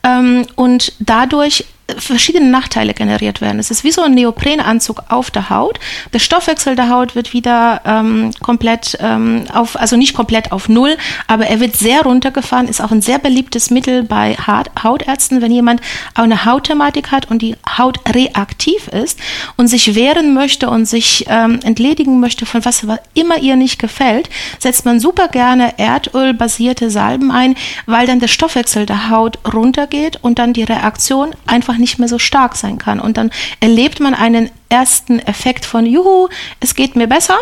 ähm, 0.02 0.46
und 0.56 0.94
dadurch 0.98 1.66
verschiedene 1.98 2.48
Nachteile 2.48 2.94
generiert 2.94 3.40
werden. 3.40 3.58
Es 3.58 3.70
ist 3.70 3.84
wie 3.84 3.90
so 3.90 4.02
ein 4.02 4.14
Neoprenanzug 4.14 5.04
auf 5.08 5.30
der 5.30 5.50
Haut. 5.50 5.78
Der 6.12 6.18
Stoffwechsel 6.18 6.76
der 6.76 6.88
Haut 6.88 7.14
wird 7.14 7.32
wieder 7.32 7.82
ähm, 7.84 8.30
komplett 8.40 8.96
ähm, 9.00 9.44
auf, 9.52 9.78
also 9.78 9.96
nicht 9.96 10.14
komplett 10.14 10.52
auf 10.52 10.68
Null, 10.68 10.96
aber 11.26 11.46
er 11.46 11.60
wird 11.60 11.76
sehr 11.76 12.02
runtergefahren, 12.02 12.68
ist 12.68 12.80
auch 12.80 12.90
ein 12.90 13.02
sehr 13.02 13.18
beliebtes 13.18 13.70
Mittel 13.70 14.02
bei 14.02 14.36
Hautärzten, 14.36 15.42
wenn 15.42 15.52
jemand 15.52 15.80
eine 16.14 16.44
Hautthematik 16.44 17.10
hat 17.10 17.30
und 17.30 17.42
die 17.42 17.56
Haut 17.76 17.98
reaktiv 18.08 18.88
ist 18.88 19.18
und 19.56 19.68
sich 19.68 19.94
wehren 19.94 20.34
möchte 20.34 20.70
und 20.70 20.86
sich 20.86 21.26
ähm, 21.28 21.60
entledigen 21.64 22.20
möchte 22.20 22.46
von 22.46 22.64
was 22.64 22.86
immer 23.14 23.38
ihr 23.38 23.56
nicht 23.56 23.78
gefällt, 23.78 24.30
setzt 24.58 24.84
man 24.84 25.00
super 25.00 25.28
gerne 25.28 25.78
Erdölbasierte 25.78 26.90
Salben 26.90 27.30
ein, 27.30 27.56
weil 27.86 28.06
dann 28.06 28.20
der 28.20 28.28
Stoffwechsel 28.28 28.86
der 28.86 29.10
Haut 29.10 29.38
runtergeht 29.52 30.18
und 30.22 30.38
dann 30.38 30.52
die 30.52 30.64
Reaktion 30.64 31.34
einfach 31.46 31.74
einfach 31.74 31.78
nicht 31.84 31.98
mehr 31.98 32.08
so 32.08 32.18
stark 32.18 32.56
sein 32.56 32.78
kann. 32.78 32.98
Und 32.98 33.18
dann 33.18 33.30
erlebt 33.60 34.00
man 34.00 34.14
einen 34.14 34.50
ersten 34.70 35.18
Effekt 35.20 35.66
von, 35.66 35.84
juhu, 35.84 36.28
es 36.60 36.74
geht 36.74 36.96
mir 36.96 37.06
besser. 37.06 37.36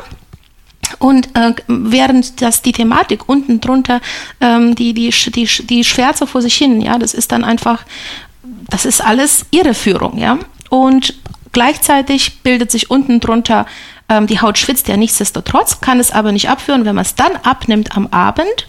Und 0.99 1.29
äh, 1.37 1.55
während 1.69 2.43
das 2.43 2.61
die 2.61 2.73
Thematik 2.73 3.29
unten 3.29 3.61
drunter, 3.61 4.01
ähm, 4.41 4.75
die, 4.75 4.95
die, 4.95 5.11
die, 5.11 5.47
die 5.47 5.85
Schwärze 5.85 6.27
vor 6.27 6.43
sich 6.43 6.57
hin, 6.57 6.81
ja, 6.81 6.99
das 6.99 7.15
ist 7.15 7.31
dann 7.31 7.45
einfach, 7.45 7.85
das 8.69 8.85
ist 8.85 9.01
alles 9.01 9.47
Irreführung, 9.53 10.19
ja. 10.19 10.39
Und 10.71 11.15
gleichzeitig 11.53 12.43
bildet 12.43 12.73
sich 12.73 12.91
unten 12.91 13.21
drunter 13.21 13.67
ähm, 14.13 14.27
die 14.27 14.41
Haut 14.41 14.59
schwitzt 14.59 14.89
ja 14.89 14.97
nichtsdestotrotz, 14.97 15.81
kann 15.81 15.99
es 15.99 16.11
aber 16.11 16.33
nicht 16.33 16.51
abführen. 16.51 16.85
Wenn 16.85 16.95
man 16.95 17.05
es 17.05 17.15
dann 17.15 17.35
abnimmt 17.43 17.97
am 17.97 18.09
Abend, 18.09 18.67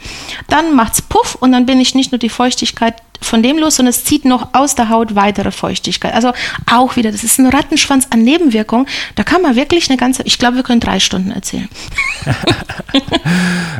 dann 0.47 0.73
macht 0.73 0.93
es 0.93 1.01
Puff 1.01 1.35
und 1.35 1.51
dann 1.51 1.65
bin 1.65 1.81
ich 1.81 1.95
nicht 1.95 2.11
nur 2.11 2.19
die 2.19 2.29
Feuchtigkeit 2.29 2.95
von 3.23 3.43
dem 3.43 3.57
los, 3.57 3.75
sondern 3.77 3.91
es 3.91 4.03
zieht 4.03 4.25
noch 4.25 4.49
aus 4.53 4.75
der 4.75 4.89
Haut 4.89 5.15
weitere 5.15 5.51
Feuchtigkeit. 5.51 6.13
Also 6.13 6.31
auch 6.71 6.95
wieder, 6.95 7.11
das 7.11 7.23
ist 7.23 7.39
ein 7.39 7.47
Rattenschwanz 7.47 8.07
an 8.09 8.21
Nebenwirkungen. 8.23 8.87
Da 9.15 9.23
kann 9.23 9.41
man 9.41 9.55
wirklich 9.55 9.89
eine 9.89 9.97
ganze, 9.97 10.23
ich 10.23 10.37
glaube, 10.37 10.57
wir 10.57 10.63
können 10.63 10.79
drei 10.79 10.99
Stunden 10.99 11.31
erzählen. 11.31 11.69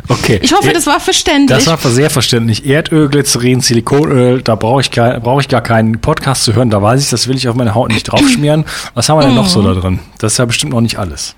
okay. 0.07 0.39
Ich 0.41 0.53
hoffe, 0.53 0.71
das 0.73 0.87
war 0.87 0.99
verständlich. 0.99 1.63
Das 1.63 1.67
war 1.67 1.77
sehr 1.91 2.09
verständlich. 2.09 2.65
Erdöl, 2.65 3.09
Glycerin, 3.09 3.61
Silikonöl, 3.61 4.41
da 4.41 4.55
brauche 4.55 4.81
ich, 4.81 4.91
brauch 4.91 5.41
ich 5.41 5.47
gar 5.47 5.61
keinen 5.61 5.99
Podcast 5.99 6.43
zu 6.43 6.53
hören. 6.53 6.69
Da 6.69 6.81
weiß 6.81 7.03
ich, 7.03 7.09
das 7.09 7.27
will 7.27 7.37
ich 7.37 7.47
auf 7.47 7.55
meine 7.55 7.75
Haut 7.75 7.91
nicht 7.91 8.03
draufschmieren. 8.03 8.65
Was 8.93 9.09
haben 9.09 9.19
wir 9.19 9.25
denn 9.25 9.35
noch 9.35 9.47
so 9.47 9.61
da 9.61 9.79
drin? 9.79 9.99
Das 10.19 10.33
ist 10.33 10.37
ja 10.37 10.45
bestimmt 10.45 10.73
noch 10.73 10.81
nicht 10.81 10.97
alles. 10.97 11.35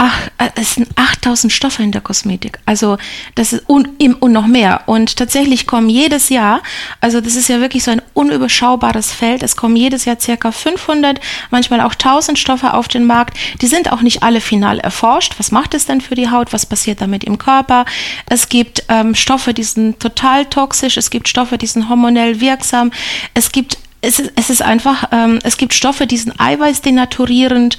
Ach, 0.00 0.28
äh, 0.38 0.50
es 0.54 0.76
sind 0.76 0.88
8000 0.94 1.52
Stoffe 1.52 1.82
in 1.82 1.90
der 1.90 2.00
Kosmetik. 2.00 2.60
Also 2.66 2.98
das 3.34 3.52
ist 3.52 3.68
und, 3.68 4.00
und 4.00 4.32
noch 4.32 4.46
mehr. 4.46 4.82
Und 4.86 5.16
tatsächlich 5.16 5.66
kommen 5.66 5.88
jedes 5.88 6.28
Jahr, 6.28 6.62
also 7.00 7.20
das 7.20 7.34
ist 7.34 7.48
ja 7.48 7.60
wirklich 7.60 7.82
so 7.82 7.90
ein 7.90 8.00
unüberschaubares 8.14 9.10
Feld, 9.10 9.42
es 9.42 9.56
kommen 9.56 9.74
jedes 9.74 10.04
Jahr 10.04 10.20
circa 10.20 10.52
500, 10.52 11.20
manchmal 11.50 11.80
auch 11.80 11.94
1000 11.94 12.38
Stoffe 12.38 12.74
auf 12.74 12.86
den 12.86 13.06
Markt. 13.06 13.36
Die 13.60 13.66
sind 13.66 13.90
auch 13.90 14.00
nicht 14.00 14.22
alle 14.22 14.40
final 14.40 14.78
erforscht. 14.78 15.34
Was 15.38 15.50
macht 15.50 15.74
es 15.74 15.86
denn 15.86 16.00
für 16.00 16.14
die 16.14 16.30
Haut? 16.30 16.52
Was 16.52 16.64
passiert 16.64 17.00
damit 17.00 17.24
im 17.24 17.36
Körper? 17.36 17.84
Es 18.26 18.48
gibt 18.48 18.84
ähm, 18.88 19.16
Stoffe, 19.16 19.52
die 19.52 19.64
sind 19.64 19.98
total 19.98 20.44
toxisch. 20.44 20.96
Es 20.96 21.10
gibt 21.10 21.26
Stoffe, 21.26 21.58
die 21.58 21.66
sind 21.66 21.88
hormonell 21.88 22.40
wirksam. 22.40 22.92
Es 23.34 23.50
gibt 23.50 23.78
es 24.00 24.20
ist, 24.20 24.32
es 24.36 24.48
ist 24.48 24.62
einfach, 24.62 25.08
ähm, 25.10 25.40
es 25.42 25.56
gibt 25.56 25.74
Stoffe, 25.74 26.06
die 26.06 26.18
sind 26.18 26.38
eiweißdenaturierend 26.38 27.76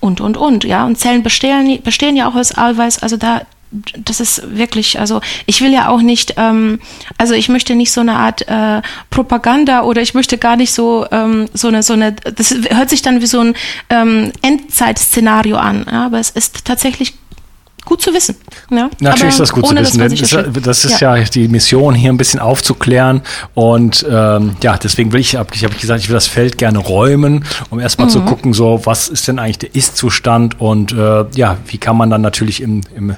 und, 0.00 0.20
und, 0.20 0.36
und, 0.36 0.64
ja. 0.64 0.84
Und 0.86 0.98
Zellen 0.98 1.22
bestehen, 1.22 1.82
bestehen 1.82 2.16
ja 2.16 2.28
auch 2.28 2.34
aus 2.34 2.56
Eiweiß, 2.56 3.02
also 3.02 3.16
da, 3.16 3.42
das 3.70 4.20
ist 4.20 4.56
wirklich, 4.56 4.98
also 4.98 5.20
ich 5.46 5.60
will 5.60 5.72
ja 5.72 5.88
auch 5.88 6.00
nicht, 6.00 6.34
ähm, 6.36 6.80
also 7.18 7.34
ich 7.34 7.48
möchte 7.48 7.74
nicht 7.74 7.92
so 7.92 8.00
eine 8.00 8.14
Art 8.14 8.48
äh, 8.48 8.80
Propaganda 9.10 9.82
oder 9.82 10.00
ich 10.00 10.14
möchte 10.14 10.38
gar 10.38 10.56
nicht 10.56 10.72
so 10.72 11.06
ähm, 11.10 11.48
so 11.52 11.68
eine 11.68 11.82
so 11.82 11.92
eine, 11.92 12.12
das 12.12 12.54
hört 12.70 12.88
sich 12.88 13.02
dann 13.02 13.20
wie 13.20 13.26
so 13.26 13.40
ein 13.40 13.54
ähm, 13.90 14.32
Endzeitszenario 14.40 15.56
an, 15.58 15.84
ja, 15.90 16.06
aber 16.06 16.18
es 16.18 16.30
ist 16.30 16.64
tatsächlich 16.64 17.14
gut 17.88 18.02
zu 18.02 18.12
wissen. 18.12 18.36
Ja? 18.70 18.90
Natürlich 19.00 19.30
ist 19.30 19.40
das 19.40 19.52
gut 19.52 19.66
zu 19.66 19.74
wissen. 19.74 19.98
Das, 19.98 20.12
das, 20.12 20.62
das 20.62 20.84
ist 20.84 21.00
ja. 21.00 21.16
ja. 21.16 21.24
die 21.24 21.48
Mission, 21.48 21.94
hier 21.94 22.12
ein 22.12 22.18
bisschen 22.18 22.38
aufzuklären. 22.38 23.22
Und 23.54 24.06
ähm, 24.08 24.56
ja, 24.62 24.76
deswegen 24.76 25.12
will 25.12 25.20
ich, 25.20 25.36
habe 25.36 25.48
ich, 25.54 25.64
hab 25.64 25.72
ich 25.72 25.80
gesagt, 25.80 26.02
ich 26.02 26.08
will 26.08 26.14
das 26.14 26.26
Feld 26.26 26.58
gerne 26.58 26.78
räumen, 26.78 27.44
um 27.70 27.80
erstmal 27.80 28.08
mhm. 28.08 28.12
zu 28.12 28.20
gucken, 28.22 28.52
so 28.52 28.82
was 28.84 29.08
ist 29.08 29.26
denn 29.26 29.38
eigentlich 29.38 29.58
der 29.58 29.74
Ist-Zustand 29.74 30.60
und 30.60 30.92
äh, 30.92 31.24
ja, 31.34 31.56
wie 31.66 31.78
kann 31.78 31.96
man 31.96 32.10
dann 32.10 32.20
natürlich 32.20 32.62
im, 32.62 32.82
im, 32.94 33.16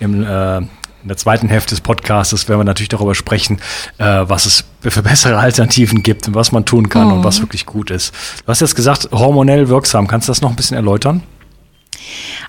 im 0.00 0.24
äh, 0.24 0.60
in 1.02 1.08
der 1.08 1.16
zweiten 1.16 1.48
Hälfte 1.48 1.70
des 1.70 1.80
Podcasts 1.80 2.46
werden 2.46 2.60
wir 2.60 2.64
natürlich 2.64 2.90
darüber 2.90 3.14
sprechen, 3.14 3.58
äh, 3.96 4.04
was 4.04 4.44
es 4.44 4.64
für 4.82 5.02
bessere 5.02 5.38
Alternativen 5.38 6.02
gibt 6.02 6.28
und 6.28 6.34
was 6.34 6.52
man 6.52 6.66
tun 6.66 6.90
kann 6.90 7.06
mhm. 7.06 7.12
und 7.14 7.24
was 7.24 7.40
wirklich 7.40 7.64
gut 7.64 7.90
ist. 7.90 8.12
Du 8.44 8.48
hast 8.48 8.60
jetzt 8.60 8.76
gesagt, 8.76 9.08
hormonell 9.10 9.70
wirksam. 9.70 10.06
Kannst 10.06 10.28
du 10.28 10.30
das 10.32 10.42
noch 10.42 10.50
ein 10.50 10.56
bisschen 10.56 10.76
erläutern? 10.76 11.22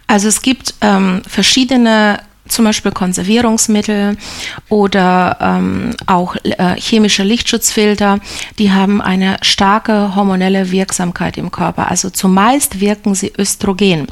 Also 0.07 0.27
es 0.27 0.41
gibt 0.41 0.75
ähm, 0.81 1.21
verschiedene 1.27 2.19
zum 2.51 2.65
Beispiel 2.65 2.91
Konservierungsmittel 2.91 4.17
oder 4.69 5.37
ähm, 5.39 5.91
auch 6.05 6.35
äh, 6.43 6.75
chemische 6.75 7.23
Lichtschutzfilter, 7.23 8.19
die 8.59 8.71
haben 8.71 9.01
eine 9.01 9.37
starke 9.41 10.15
hormonelle 10.15 10.71
Wirksamkeit 10.71 11.37
im 11.37 11.51
Körper. 11.51 11.89
Also 11.89 12.09
zumeist 12.09 12.79
wirken 12.79 13.15
sie 13.15 13.31
östrogen. 13.37 14.07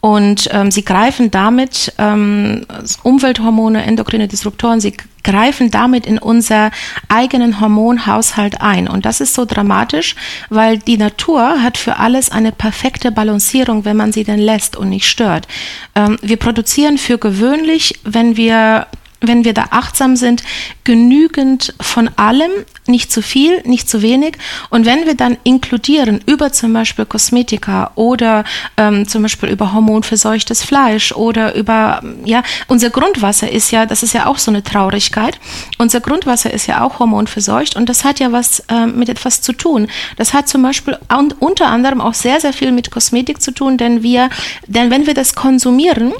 Und 0.00 0.48
ähm, 0.52 0.70
sie 0.70 0.84
greifen 0.84 1.30
damit 1.30 1.92
ähm, 1.98 2.66
Umwelthormone, 3.02 3.84
endokrine 3.84 4.28
Disruptoren, 4.28 4.80
sie 4.80 4.96
greifen 5.26 5.70
damit 5.72 6.06
in 6.06 6.18
unser 6.18 6.70
eigenen 7.08 7.60
Hormonhaushalt 7.60 8.60
ein. 8.60 8.88
Und 8.88 9.04
das 9.04 9.20
ist 9.20 9.34
so 9.34 9.44
dramatisch, 9.44 10.14
weil 10.48 10.78
die 10.78 10.96
Natur 10.96 11.62
hat 11.62 11.76
für 11.76 11.96
alles 11.96 12.30
eine 12.30 12.52
perfekte 12.52 13.10
Balancierung, 13.10 13.84
wenn 13.84 13.96
man 13.96 14.12
sie 14.12 14.22
denn 14.22 14.38
lässt 14.38 14.76
und 14.76 14.88
nicht 14.88 15.06
stört. 15.06 15.48
Ähm, 15.96 16.16
wir 16.22 16.36
produzieren 16.36 16.96
für 16.96 17.18
gewöhnlich, 17.18 17.98
wenn 18.04 18.36
wir 18.36 18.86
wenn 19.20 19.44
wir 19.44 19.54
da 19.54 19.66
achtsam 19.70 20.16
sind, 20.16 20.42
genügend 20.84 21.74
von 21.80 22.10
allem, 22.16 22.50
nicht 22.86 23.10
zu 23.10 23.22
viel, 23.22 23.62
nicht 23.64 23.88
zu 23.88 24.02
wenig. 24.02 24.38
Und 24.70 24.86
wenn 24.86 25.06
wir 25.06 25.14
dann 25.14 25.38
inkludieren 25.42 26.20
über 26.26 26.52
zum 26.52 26.72
Beispiel 26.72 27.04
Kosmetika 27.04 27.90
oder 27.94 28.44
ähm, 28.76 29.08
zum 29.08 29.22
Beispiel 29.22 29.48
über 29.48 29.72
hormonverseuchtes 29.72 30.62
Fleisch 30.62 31.12
oder 31.12 31.54
über, 31.54 32.02
ja, 32.24 32.42
unser 32.68 32.90
Grundwasser 32.90 33.50
ist 33.50 33.70
ja, 33.70 33.86
das 33.86 34.02
ist 34.02 34.12
ja 34.12 34.26
auch 34.26 34.38
so 34.38 34.50
eine 34.50 34.62
Traurigkeit. 34.62 35.38
Unser 35.78 36.00
Grundwasser 36.00 36.52
ist 36.52 36.66
ja 36.66 36.82
auch 36.82 36.98
hormonverseucht 36.98 37.76
und 37.76 37.88
das 37.88 38.04
hat 38.04 38.20
ja 38.20 38.32
was 38.32 38.60
äh, 38.68 38.86
mit 38.86 39.08
etwas 39.08 39.40
zu 39.42 39.52
tun. 39.52 39.88
Das 40.16 40.34
hat 40.34 40.48
zum 40.48 40.62
Beispiel 40.62 40.98
unter 41.40 41.66
anderem 41.66 42.00
auch 42.00 42.14
sehr, 42.14 42.40
sehr 42.40 42.52
viel 42.52 42.72
mit 42.72 42.90
Kosmetik 42.90 43.40
zu 43.40 43.50
tun, 43.50 43.78
denn 43.78 44.02
wir, 44.02 44.30
denn 44.66 44.90
wenn 44.90 45.06
wir 45.06 45.14
das 45.14 45.34
konsumieren, 45.34 46.12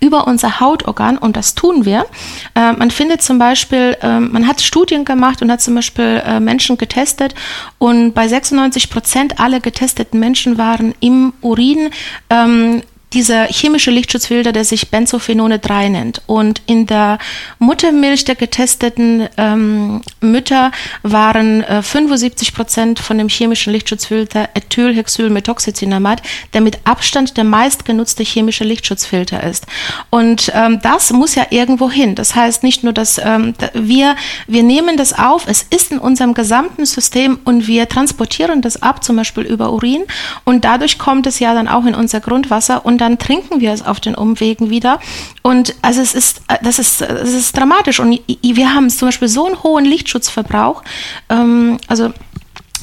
über 0.00 0.26
unser 0.26 0.60
Hautorgan 0.60 1.18
und 1.18 1.36
das 1.36 1.54
tun 1.54 1.84
wir. 1.84 2.06
Äh, 2.54 2.72
man 2.72 2.90
findet 2.90 3.22
zum 3.22 3.38
Beispiel, 3.38 3.96
äh, 4.02 4.20
man 4.20 4.46
hat 4.46 4.60
Studien 4.60 5.04
gemacht 5.04 5.42
und 5.42 5.50
hat 5.50 5.60
zum 5.60 5.74
Beispiel 5.74 6.22
äh, 6.24 6.40
Menschen 6.40 6.78
getestet 6.78 7.34
und 7.78 8.12
bei 8.12 8.28
96 8.28 8.90
Prozent 8.90 9.40
aller 9.40 9.60
getesteten 9.60 10.20
Menschen 10.20 10.58
waren 10.58 10.94
im 11.00 11.32
Urin 11.40 11.90
ähm, 12.30 12.82
dieser 13.12 13.46
chemische 13.46 13.90
Lichtschutzfilter, 13.90 14.52
der 14.52 14.64
sich 14.64 14.90
Benzophenone 14.90 15.58
3 15.58 15.88
nennt. 15.90 16.22
Und 16.26 16.62
in 16.66 16.86
der 16.86 17.18
Muttermilch 17.58 18.24
der 18.24 18.34
getesteten 18.34 19.28
ähm, 19.36 20.00
Mütter 20.20 20.70
waren 21.02 21.62
äh, 21.64 21.82
75 21.82 22.54
Prozent 22.54 22.98
von 22.98 23.18
dem 23.18 23.28
chemischen 23.28 23.72
Lichtschutzfilter 23.72 24.48
Ethylhexylmethoxycinamat, 24.54 26.22
der 26.54 26.60
mit 26.60 26.78
Abstand 26.84 27.36
der 27.36 27.44
meistgenutzte 27.44 28.22
chemische 28.22 28.64
Lichtschutzfilter 28.64 29.42
ist. 29.42 29.66
Und 30.10 30.50
ähm, 30.54 30.80
das 30.82 31.12
muss 31.12 31.34
ja 31.34 31.46
irgendwo 31.50 31.90
hin. 31.90 32.14
Das 32.14 32.34
heißt 32.34 32.62
nicht 32.62 32.84
nur, 32.84 32.92
dass 32.92 33.18
ähm, 33.18 33.54
wir, 33.74 34.16
wir 34.46 34.62
nehmen 34.62 34.96
das 34.96 35.18
auf, 35.18 35.46
es 35.46 35.62
ist 35.62 35.92
in 35.92 35.98
unserem 35.98 36.34
gesamten 36.34 36.86
System 36.86 37.38
und 37.44 37.66
wir 37.66 37.88
transportieren 37.88 38.62
das 38.62 38.82
ab, 38.82 39.04
zum 39.04 39.16
Beispiel 39.16 39.44
über 39.44 39.72
Urin. 39.72 40.04
Und 40.44 40.64
dadurch 40.64 40.98
kommt 40.98 41.26
es 41.26 41.38
ja 41.38 41.54
dann 41.54 41.68
auch 41.68 41.84
in 41.84 41.94
unser 41.94 42.20
Grundwasser 42.20 42.86
und 42.86 43.01
dann 43.02 43.18
trinken 43.18 43.60
wir 43.60 43.72
es 43.72 43.84
auf 43.84 44.00
den 44.00 44.14
Umwegen 44.14 44.70
wieder. 44.70 45.00
Und 45.42 45.74
also 45.82 46.00
es 46.00 46.14
ist, 46.14 46.42
das 46.62 46.78
ist, 46.78 47.00
das 47.00 47.32
ist 47.32 47.56
dramatisch. 47.56 48.00
Und 48.00 48.20
wir 48.42 48.74
haben 48.74 48.88
zum 48.90 49.08
Beispiel 49.08 49.28
so 49.28 49.46
einen 49.46 49.62
hohen 49.62 49.84
Lichtschutzverbrauch, 49.84 50.82
ähm, 51.28 51.78
also 51.88 52.12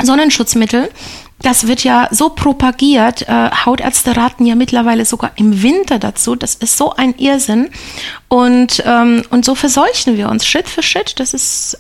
Sonnenschutzmittel, 0.02 0.90
das 1.42 1.68
wird 1.68 1.84
ja 1.84 2.10
so 2.12 2.30
propagiert. 2.30 3.22
Äh, 3.24 3.50
Hautärzte 3.66 4.18
raten 4.18 4.46
ja 4.46 4.56
mittlerweile 4.56 5.06
sogar 5.06 5.32
im 5.36 5.64
Winter 5.64 5.98
dazu. 5.98 6.36
Das 6.36 6.56
ist 6.56 6.78
so 6.78 6.94
ein 6.94 7.16
Irrsinn. 7.18 7.70
Und, 8.28 8.84
ähm, 8.86 9.24
und 9.30 9.46
so 9.46 9.56
verseuchen 9.56 10.18
wir 10.18 10.30
uns 10.30 10.46
Schritt 10.46 10.68
für 10.68 10.84
Schritt. 10.84 11.20
Das 11.20 11.34
ist 11.34 11.78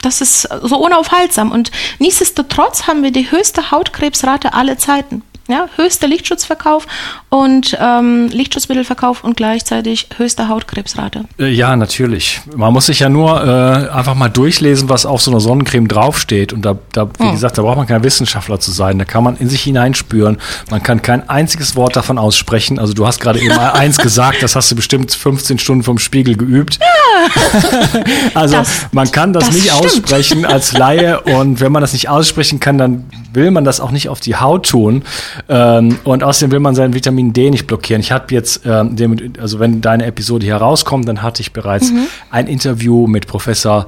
das 0.00 0.20
ist 0.20 0.42
so 0.62 0.76
unaufhaltsam. 0.76 1.50
Und 1.50 1.70
nichtsdestotrotz 1.98 2.86
haben 2.86 3.02
wir 3.02 3.10
die 3.10 3.30
höchste 3.30 3.70
Hautkrebsrate 3.70 4.52
aller 4.52 4.76
Zeiten. 4.76 5.22
Ja, 5.46 5.68
höchster 5.76 6.08
Lichtschutzverkauf 6.08 6.86
und 7.28 7.76
ähm, 7.78 8.28
Lichtschutzmittelverkauf 8.28 9.24
und 9.24 9.36
gleichzeitig 9.36 10.08
höchste 10.16 10.48
Hautkrebsrate. 10.48 11.24
Äh, 11.38 11.50
ja, 11.50 11.76
natürlich. 11.76 12.40
Man 12.56 12.72
muss 12.72 12.86
sich 12.86 13.00
ja 13.00 13.10
nur 13.10 13.44
äh, 13.44 13.90
einfach 13.90 14.14
mal 14.14 14.30
durchlesen, 14.30 14.88
was 14.88 15.04
auf 15.04 15.20
so 15.20 15.30
einer 15.30 15.40
Sonnencreme 15.40 15.86
draufsteht. 15.86 16.54
Und 16.54 16.62
da, 16.62 16.78
da 16.92 17.10
wie 17.18 17.24
oh. 17.24 17.32
gesagt, 17.32 17.58
da 17.58 17.62
braucht 17.62 17.76
man 17.76 17.86
kein 17.86 18.02
Wissenschaftler 18.02 18.58
zu 18.58 18.70
sein. 18.70 18.98
Da 18.98 19.04
kann 19.04 19.22
man 19.22 19.36
in 19.36 19.50
sich 19.50 19.62
hineinspüren. 19.62 20.38
Man 20.70 20.82
kann 20.82 21.02
kein 21.02 21.28
einziges 21.28 21.76
Wort 21.76 21.94
davon 21.94 22.16
aussprechen. 22.16 22.78
Also 22.78 22.94
du 22.94 23.06
hast 23.06 23.20
gerade 23.20 23.38
eben 23.38 23.54
mal 23.54 23.72
eins 23.72 23.98
gesagt, 23.98 24.42
das 24.42 24.56
hast 24.56 24.70
du 24.70 24.76
bestimmt 24.76 25.12
15 25.12 25.58
Stunden 25.58 25.82
vom 25.82 25.98
Spiegel 25.98 26.36
geübt. 26.36 26.78
Ja. 26.80 28.00
also 28.34 28.56
das, 28.56 28.86
man 28.92 29.10
kann 29.10 29.34
das, 29.34 29.44
das 29.46 29.54
nicht 29.54 29.70
stimmt. 29.70 29.84
aussprechen 29.84 30.44
als 30.46 30.72
Laie. 30.72 31.20
Und 31.20 31.60
wenn 31.60 31.70
man 31.70 31.82
das 31.82 31.92
nicht 31.92 32.08
aussprechen 32.08 32.60
kann, 32.60 32.78
dann 32.78 33.04
will 33.34 33.50
man 33.50 33.64
das 33.64 33.80
auch 33.80 33.90
nicht 33.90 34.08
auf 34.08 34.20
die 34.20 34.36
Haut 34.36 34.68
tun. 34.68 35.02
Ähm, 35.48 35.98
und 36.04 36.22
außerdem 36.22 36.52
will 36.52 36.60
man 36.60 36.74
sein 36.74 36.94
Vitamin 36.94 37.32
D 37.32 37.50
nicht 37.50 37.66
blockieren. 37.66 38.00
Ich 38.00 38.12
habe 38.12 38.32
jetzt, 38.34 38.62
ähm, 38.64 38.96
also 39.40 39.58
wenn 39.58 39.80
deine 39.80 40.06
Episode 40.06 40.44
hier 40.44 40.56
rauskommt, 40.56 41.08
dann 41.08 41.22
hatte 41.22 41.40
ich 41.42 41.52
bereits 41.52 41.90
mhm. 41.90 42.06
ein 42.30 42.46
Interview 42.46 43.06
mit 43.06 43.26
Professor 43.26 43.86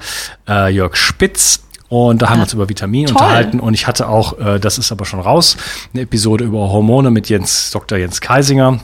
äh, 0.48 0.72
Jörg 0.72 0.96
Spitz. 0.96 1.62
Und 1.88 2.22
da 2.22 2.30
haben 2.30 2.38
wir 2.38 2.42
uns 2.42 2.52
über 2.52 2.68
Vitamin 2.68 3.06
Toll. 3.06 3.14
unterhalten 3.14 3.60
und 3.60 3.74
ich 3.74 3.86
hatte 3.86 4.08
auch, 4.08 4.38
äh, 4.38 4.58
das 4.58 4.76
ist 4.76 4.90
aber 4.90 5.04
schon 5.04 5.20
raus, 5.20 5.56
eine 5.92 6.02
Episode 6.02 6.44
über 6.44 6.58
Hormone 6.70 7.12
mit 7.12 7.28
Jens, 7.28 7.70
Dr. 7.70 7.98
Jens 7.98 8.20
Keisinger. 8.20 8.80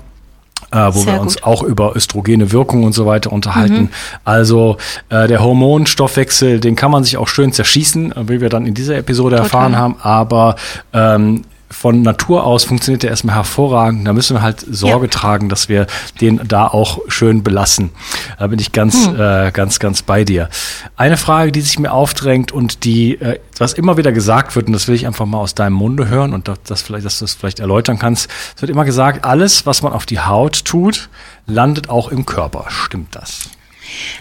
Äh, 0.70 0.94
wo 0.94 1.00
Sehr 1.00 1.14
wir 1.14 1.20
uns 1.20 1.34
gut. 1.34 1.44
auch 1.44 1.62
über 1.62 1.94
östrogene 1.96 2.50
Wirkung 2.50 2.84
und 2.84 2.94
so 2.94 3.04
weiter 3.04 3.30
unterhalten. 3.30 3.74
Mhm. 3.74 3.88
Also 4.24 4.78
äh, 5.10 5.28
der 5.28 5.42
Hormonstoffwechsel, 5.42 6.60
den 6.60 6.76
kann 6.76 6.90
man 6.90 7.04
sich 7.04 7.18
auch 7.18 7.28
schön 7.28 7.52
zerschießen, 7.52 8.14
wie 8.26 8.40
wir 8.40 8.48
dann 8.48 8.64
in 8.64 8.72
dieser 8.72 8.96
Episode 8.96 9.36
Total. 9.36 9.44
erfahren 9.44 9.76
haben. 9.76 9.96
Aber 10.00 10.56
ähm, 10.94 11.42
von 11.72 12.02
Natur 12.02 12.44
aus 12.44 12.64
funktioniert 12.64 13.02
der 13.02 13.10
erstmal 13.10 13.34
hervorragend. 13.34 14.06
Da 14.06 14.12
müssen 14.12 14.36
wir 14.36 14.42
halt 14.42 14.60
Sorge 14.60 15.06
ja. 15.06 15.10
tragen, 15.10 15.48
dass 15.48 15.68
wir 15.68 15.86
den 16.20 16.40
da 16.46 16.68
auch 16.68 17.00
schön 17.08 17.42
belassen. 17.42 17.90
Da 18.38 18.46
bin 18.46 18.58
ich 18.58 18.72
ganz, 18.72 19.06
hm. 19.06 19.18
äh, 19.18 19.50
ganz, 19.52 19.78
ganz 19.78 20.02
bei 20.02 20.24
dir. 20.24 20.48
Eine 20.96 21.16
Frage, 21.16 21.50
die 21.50 21.60
sich 21.60 21.78
mir 21.78 21.92
aufdrängt 21.92 22.52
und 22.52 22.84
die, 22.84 23.20
äh, 23.20 23.40
was 23.58 23.72
immer 23.72 23.96
wieder 23.96 24.12
gesagt 24.12 24.54
wird, 24.54 24.66
und 24.66 24.72
das 24.72 24.86
will 24.86 24.94
ich 24.94 25.06
einfach 25.06 25.26
mal 25.26 25.38
aus 25.38 25.54
deinem 25.54 25.74
Munde 25.74 26.08
hören 26.08 26.34
und 26.34 26.50
das 26.64 26.82
vielleicht, 26.82 27.06
dass 27.06 27.18
du 27.18 27.24
das 27.24 27.34
vielleicht 27.34 27.60
erläutern 27.60 27.98
kannst. 27.98 28.28
Es 28.54 28.62
wird 28.62 28.70
immer 28.70 28.84
gesagt, 28.84 29.24
alles, 29.24 29.66
was 29.66 29.82
man 29.82 29.92
auf 29.92 30.06
die 30.06 30.20
Haut 30.20 30.64
tut, 30.64 31.08
landet 31.46 31.88
auch 31.88 32.08
im 32.08 32.26
Körper. 32.26 32.66
Stimmt 32.68 33.16
das? 33.16 33.50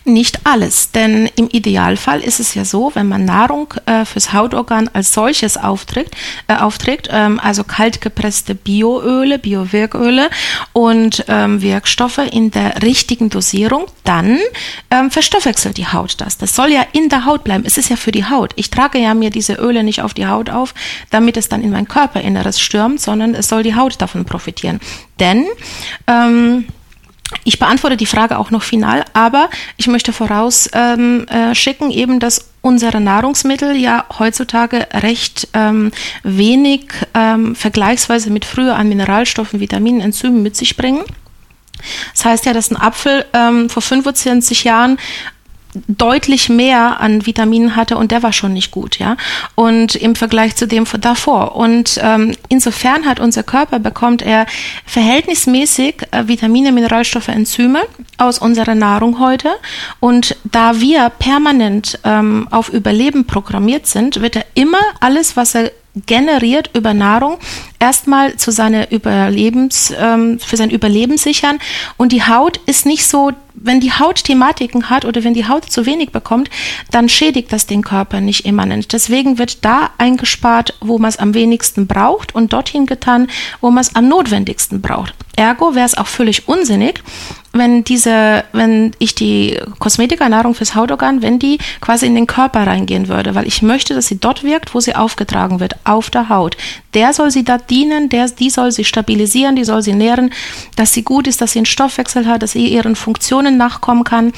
Nicht 0.05 0.45
alles, 0.45 0.91
denn 0.91 1.29
im 1.35 1.49
Idealfall 1.49 2.21
ist 2.21 2.39
es 2.39 2.55
ja 2.55 2.65
so, 2.65 2.91
wenn 2.95 3.07
man 3.07 3.25
Nahrung 3.25 3.73
äh, 3.85 4.05
fürs 4.05 4.33
Hautorgan 4.33 4.89
als 4.93 5.13
solches 5.13 5.57
aufträgt, 5.57 6.15
äh, 6.48 6.55
aufträgt 6.55 7.09
ähm, 7.11 7.39
also 7.39 7.63
kaltgepresste 7.63 8.55
Bioöle, 8.55 9.39
Biowirköle 9.39 10.29
und 10.74 11.25
ähm, 11.27 11.61
Wirkstoffe 11.61 12.19
in 12.31 12.51
der 12.51 12.81
richtigen 12.81 13.29
Dosierung, 13.29 13.85
dann 14.03 14.39
ähm, 14.89 15.11
verstoffwechselt 15.11 15.77
die 15.77 15.87
Haut 15.87 16.19
das. 16.19 16.37
Das 16.37 16.55
soll 16.55 16.72
ja 16.72 16.85
in 16.93 17.09
der 17.09 17.25
Haut 17.25 17.43
bleiben. 17.43 17.63
Es 17.65 17.77
ist 17.77 17.89
ja 17.89 17.96
für 17.96 18.11
die 18.11 18.25
Haut. 18.25 18.53
Ich 18.55 18.69
trage 18.69 19.00
ja 19.00 19.13
mir 19.13 19.29
diese 19.29 19.53
Öle 19.53 19.83
nicht 19.83 20.01
auf 20.01 20.13
die 20.13 20.27
Haut 20.27 20.50
auf, 20.50 20.74
damit 21.09 21.37
es 21.37 21.50
dann 21.50 21.61
in 21.61 21.72
mein 21.72 21.87
Körperinneres 21.87 22.59
stürmt, 22.59 23.01
sondern 23.01 23.35
es 23.35 23.48
soll 23.48 23.63
die 23.63 23.75
Haut 23.75 24.01
davon 24.01 24.25
profitieren. 24.25 24.79
Denn 25.19 25.46
ähm, 26.07 26.65
ich 27.44 27.59
beantworte 27.59 27.98
die 27.98 28.05
Frage 28.05 28.37
auch 28.37 28.51
noch 28.51 28.63
final, 28.63 29.05
aber 29.13 29.50
ich 29.77 29.87
möchte 29.87 30.13
vorausschicken, 30.13 31.27
ähm, 31.29 31.94
äh, 31.94 31.94
eben, 31.94 32.20
dass 32.20 32.50
unsere 32.61 33.01
Nahrungsmittel 33.01 33.75
ja 33.75 34.05
heutzutage 34.20 34.87
recht 34.94 35.48
ähm, 35.53 35.91
wenig 36.24 36.87
ähm, 37.13 37.55
vergleichsweise 37.55 38.29
mit 38.29 38.46
früher 38.46 38.75
an 38.75 38.89
Mineralstoffen, 38.89 39.59
Vitaminen, 39.59 40.01
Enzymen 40.01 40.44
mit 40.44 40.55
sich 40.55 40.77
bringen. 40.77 41.03
Das 42.13 42.25
heißt 42.25 42.46
ja, 42.46 42.53
dass 42.53 42.70
ein 42.70 42.77
Apfel 42.77 43.25
ähm, 43.33 43.70
vor 43.70 43.81
25 43.81 44.63
Jahren 44.63 44.98
deutlich 45.88 46.50
mehr 46.50 47.00
an 47.00 47.25
Vitaminen 47.25 47.75
hatte 47.75 47.98
und 47.98 48.12
der 48.12 48.24
war 48.24 48.34
schon 48.34 48.53
nicht 48.53 48.72
gut, 48.72 49.00
ja. 49.00 49.18
Und 49.55 49.96
im 49.96 50.16
Vergleich 50.16 50.55
zu 50.55 50.68
dem 50.68 50.86
davor. 51.00 51.55
Und 51.55 52.00
ähm, 52.01 52.36
insofern 52.50 53.05
hat 53.05 53.20
unser 53.20 53.44
Körper 53.44 53.79
bekommt 53.79 54.22
er 54.22 54.46
verhältnismäßig 54.86 55.96
äh, 56.12 56.27
Vitamine, 56.27 56.72
Mineralstoffe, 56.72 57.29
Enzyme 57.29 57.81
aus 58.18 58.40
unserer 58.40 58.75
Nahrung 58.75 59.20
heute. 59.20 59.50
Und 60.00 60.36
da 60.44 60.79
wir 60.79 61.10
permanent 61.10 62.00
ähm, 62.03 62.48
auf 62.51 62.70
Überleben 62.70 63.25
programmiert 63.25 63.88
sind, 63.88 64.22
wird 64.22 64.36
er 64.36 64.46
immer 64.55 64.81
alles, 65.00 65.38
was 65.38 65.55
er 65.55 65.72
generiert 66.05 66.70
über 66.74 66.94
Nahrung 66.94 67.38
erstmal 67.79 68.38
zu 68.38 68.51
seiner 68.51 68.92
Überlebens, 68.92 69.94
ähm, 69.98 70.40
für 70.40 70.55
sein 70.55 70.70
Überleben 70.70 71.18
sichern. 71.18 71.60
Und 71.98 72.12
die 72.12 72.24
Haut 72.24 72.57
ist 72.66 72.86
nicht 72.86 73.05
so, 73.05 73.31
wenn 73.63 73.79
die 73.79 73.91
Haut 73.91 74.24
Thematiken 74.24 74.89
hat 74.89 75.05
oder 75.05 75.24
wenn 75.24 75.33
die 75.33 75.47
Haut 75.47 75.65
zu 75.65 75.85
wenig 75.85 76.11
bekommt, 76.11 76.50
dann 76.89 77.09
schädigt 77.09 77.53
das 77.53 77.67
den 77.67 77.81
Körper 77.81 78.21
nicht 78.21 78.45
immanent. 78.45 78.93
Deswegen 78.93 79.37
wird 79.37 79.63
da 79.63 79.91
eingespart, 79.97 80.75
wo 80.81 80.97
man 80.97 81.09
es 81.09 81.17
am 81.17 81.33
wenigsten 81.33 81.87
braucht 81.87 82.33
und 82.33 82.53
dorthin 82.53 82.85
getan, 82.85 83.27
wo 83.61 83.69
man 83.69 83.81
es 83.81 83.95
am 83.95 84.07
notwendigsten 84.07 84.81
braucht. 84.81 85.13
Ergo 85.35 85.75
wäre 85.75 85.85
es 85.85 85.97
auch 85.97 86.07
völlig 86.07 86.47
unsinnig, 86.47 87.03
wenn 87.53 87.83
diese, 87.83 88.44
wenn 88.53 88.92
ich 89.00 89.16
die 89.16 89.59
Kosmetikanahrung 89.79 90.55
fürs 90.55 90.75
Hautorgan, 90.75 91.22
wenn 91.22 91.37
die 91.37 91.57
quasi 91.81 92.05
in 92.05 92.16
den 92.16 92.27
Körper 92.27 92.66
reingehen 92.66 93.07
würde, 93.07 93.35
weil 93.35 93.48
ich 93.48 93.61
möchte, 93.61 93.94
dass 93.94 94.07
sie 94.07 94.20
dort 94.20 94.44
wirkt, 94.44 94.74
wo 94.74 94.79
sie 94.79 94.96
aufgetragen 94.96 95.59
wird, 95.59 95.75
auf 95.83 96.09
der 96.09 96.29
Haut. 96.29 96.55
Der 96.94 97.14
soll 97.14 97.31
sie 97.31 97.44
da 97.44 97.57
dienen, 97.57 98.09
der, 98.09 98.29
die 98.29 98.50
soll 98.50 98.72
sie 98.72 98.85
stabilisieren, 98.85 99.55
die 99.55 99.66
soll 99.66 99.81
sie 99.81 99.94
nähren, 99.94 100.31
dass 100.75 100.94
sie 100.94 101.03
gut 101.03 101.27
ist, 101.27 101.42
dass 101.42 101.51
sie 101.51 101.59
einen 101.59 101.66
Stoffwechsel 101.66 102.25
hat, 102.25 102.42
dass 102.42 102.53
sie 102.53 102.68
ihren 102.68 102.96
Funktionen 102.96 103.57
nachkommen 103.57 104.03
kann. 104.03 104.31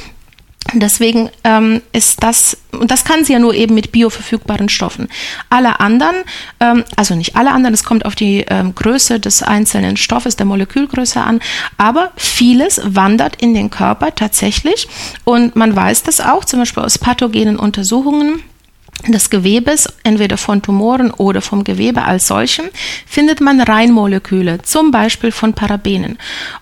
Deswegen 0.71 1.29
ähm, 1.43 1.81
ist 1.91 2.23
das, 2.23 2.57
und 2.71 2.89
das 2.89 3.03
kann 3.03 3.25
sie 3.25 3.33
ja 3.33 3.39
nur 3.39 3.53
eben 3.53 3.75
mit 3.75 3.91
bioverfügbaren 3.91 4.69
Stoffen. 4.69 5.09
Alle 5.49 5.79
anderen, 5.79 6.15
ähm, 6.59 6.83
also 6.95 7.15
nicht 7.15 7.35
alle 7.35 7.51
anderen, 7.51 7.73
es 7.73 7.83
kommt 7.83 8.05
auf 8.05 8.15
die 8.15 8.45
ähm, 8.47 8.73
Größe 8.73 9.19
des 9.19 9.43
einzelnen 9.43 9.97
Stoffes, 9.97 10.35
der 10.35 10.45
Molekülgröße 10.45 11.21
an, 11.21 11.41
aber 11.77 12.11
vieles 12.15 12.81
wandert 12.83 13.41
in 13.41 13.53
den 13.53 13.69
Körper 13.69 14.15
tatsächlich. 14.15 14.87
Und 15.25 15.55
man 15.55 15.75
weiß 15.75 16.03
das 16.03 16.21
auch, 16.21 16.45
zum 16.45 16.59
Beispiel 16.59 16.83
aus 16.83 16.97
pathogenen 16.97 17.59
Untersuchungen 17.59 18.41
des 19.07 19.29
Gewebes, 19.29 19.87
entweder 20.03 20.37
von 20.37 20.61
Tumoren 20.61 21.11
oder 21.11 21.41
vom 21.41 21.63
Gewebe 21.63 22.03
als 22.03 22.27
solchem, 22.27 22.65
findet 23.05 23.41
man 23.41 23.59
Reinmoleküle, 23.59 24.61
zum 24.61 24.91
Beispiel 24.91 25.31
von 25.31 25.53
Parabenen. 25.53 26.17